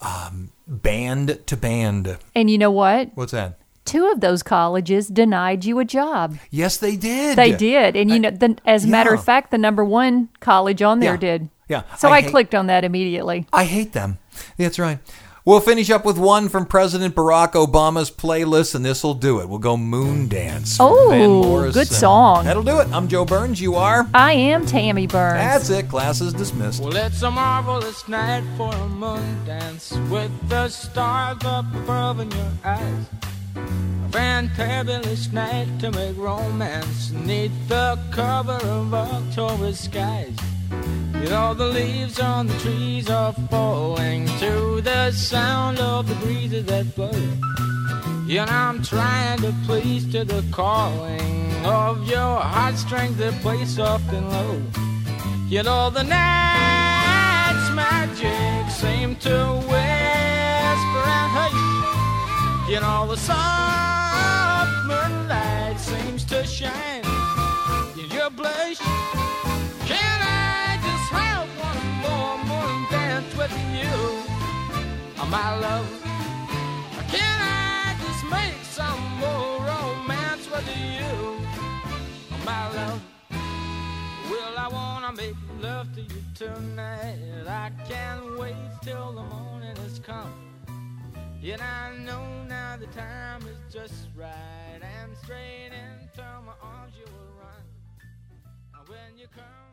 um, 0.00 0.50
band 0.66 1.40
to 1.46 1.56
band. 1.56 2.18
and 2.34 2.50
you 2.50 2.58
know 2.58 2.70
what? 2.70 3.10
What's 3.14 3.32
that? 3.32 3.58
two 3.84 4.06
of 4.10 4.20
those 4.22 4.42
colleges 4.42 5.08
denied 5.08 5.62
you 5.66 5.78
a 5.78 5.84
job. 5.84 6.38
Yes, 6.50 6.78
they 6.78 6.96
did. 6.96 7.36
They 7.36 7.52
did, 7.52 7.96
and 7.96 8.10
you 8.10 8.18
know, 8.18 8.30
the, 8.30 8.56
as 8.64 8.86
a 8.86 8.88
matter 8.88 9.12
of 9.12 9.22
fact, 9.22 9.50
the 9.50 9.58
number 9.58 9.84
one 9.84 10.30
college 10.40 10.80
on 10.80 11.00
there 11.00 11.12
Yeah. 11.12 11.18
did. 11.18 11.50
Yeah. 11.68 11.82
So 11.98 12.08
I 12.08 12.12
I, 12.16 12.20
hate- 12.22 12.30
clicked 12.30 12.54
on 12.54 12.66
that 12.68 12.82
immediately. 12.84 13.46
I 13.52 13.64
hate 13.64 13.92
them. 13.92 14.16
That's 14.56 14.78
right. 14.78 14.98
We'll 15.46 15.60
finish 15.60 15.90
up 15.90 16.06
with 16.06 16.16
one 16.16 16.48
from 16.48 16.64
President 16.64 17.14
Barack 17.14 17.52
Obama's 17.52 18.10
playlist, 18.10 18.74
and 18.74 18.82
this 18.82 19.04
will 19.04 19.12
do 19.12 19.40
it. 19.40 19.48
We'll 19.50 19.58
go 19.58 19.76
Moon 19.76 20.26
Dance. 20.26 20.78
from 20.78 20.86
Oh, 20.88 21.70
good 21.70 21.86
song. 21.86 22.46
That'll 22.46 22.62
do 22.62 22.80
it. 22.80 22.88
I'm 22.90 23.08
Joe 23.08 23.26
Burns. 23.26 23.60
You 23.60 23.74
are? 23.74 24.08
I 24.14 24.32
am 24.32 24.64
Tammy 24.64 25.06
Burns. 25.06 25.34
That's 25.34 25.68
it. 25.68 25.90
Class 25.90 26.22
is 26.22 26.32
dismissed. 26.32 26.82
Well, 26.82 26.96
it's 26.96 27.20
a 27.20 27.30
marvelous 27.30 28.08
night 28.08 28.42
for 28.56 28.72
a 28.74 28.88
moon 28.88 29.44
dance 29.44 29.92
with 30.08 30.30
the 30.48 30.70
stars 30.70 31.44
up 31.44 31.66
above 31.74 32.20
in 32.20 32.30
your 32.30 32.52
eyes. 32.64 33.04
A 33.54 34.08
fantabulous 34.12 35.30
night 35.30 35.68
to 35.80 35.90
make 35.92 36.16
romance 36.16 37.10
neath 37.10 37.52
the 37.68 37.98
cover 38.12 38.52
of 38.64 38.94
October 38.94 39.74
skies. 39.74 40.38
You 41.24 41.30
know 41.30 41.54
the 41.54 41.68
leaves 41.68 42.20
on 42.20 42.48
the 42.48 42.58
trees 42.58 43.08
are 43.08 43.32
falling 43.48 44.26
to 44.40 44.82
the 44.82 45.10
sound 45.10 45.78
of 45.78 46.06
the 46.06 46.14
breezes 46.16 46.66
that 46.66 46.94
blow. 46.94 47.10
And 48.28 48.50
I'm 48.50 48.82
trying 48.82 49.40
to 49.40 49.54
please 49.64 50.04
to 50.12 50.26
the 50.26 50.44
calling 50.52 51.64
of 51.64 52.06
your 52.06 52.36
heartstrings 52.40 53.16
that 53.16 53.32
play 53.40 53.64
soft 53.64 54.12
and 54.12 54.28
low. 54.28 54.62
You 55.48 55.62
know 55.62 55.88
the 55.88 56.02
night's 56.02 57.70
magic 57.72 58.70
seem 58.70 59.16
to 59.16 59.46
whisper 59.70 61.04
and 61.08 61.30
hush. 61.38 62.68
You 62.70 62.80
know 62.80 63.06
the 63.08 63.16
soft 63.16 64.74
moonlight 64.86 65.80
seems 65.80 66.24
to 66.26 66.44
shine 66.44 66.93
my 75.30 75.56
love? 75.58 75.86
Can 77.08 77.38
I 77.40 77.96
just 78.04 78.24
make 78.30 78.62
some 78.64 79.00
more 79.18 79.60
romance 79.64 80.50
with 80.50 80.68
you, 80.76 81.04
oh, 81.12 82.40
my 82.44 82.68
love? 82.74 83.00
Well, 84.30 84.58
I 84.58 84.68
wanna 84.68 85.12
make 85.12 85.36
love 85.60 85.94
to 85.94 86.02
you 86.02 86.22
tonight. 86.34 87.18
I 87.48 87.70
can't 87.88 88.38
wait 88.38 88.56
till 88.82 89.12
the 89.12 89.22
morning 89.22 89.76
has 89.76 89.98
come. 89.98 90.32
And 91.42 91.60
I 91.60 91.94
know 91.98 92.24
now 92.48 92.76
the 92.76 92.86
time 92.86 93.42
is 93.42 93.72
just 93.72 94.08
right. 94.16 94.80
And 94.82 95.16
straight 95.22 95.72
into 95.72 96.22
my 96.44 96.54
arms 96.62 96.94
you 96.98 97.04
will 97.12 97.32
run. 97.38 97.64
And 98.78 98.88
when 98.88 99.18
you 99.18 99.26
come 99.34 99.63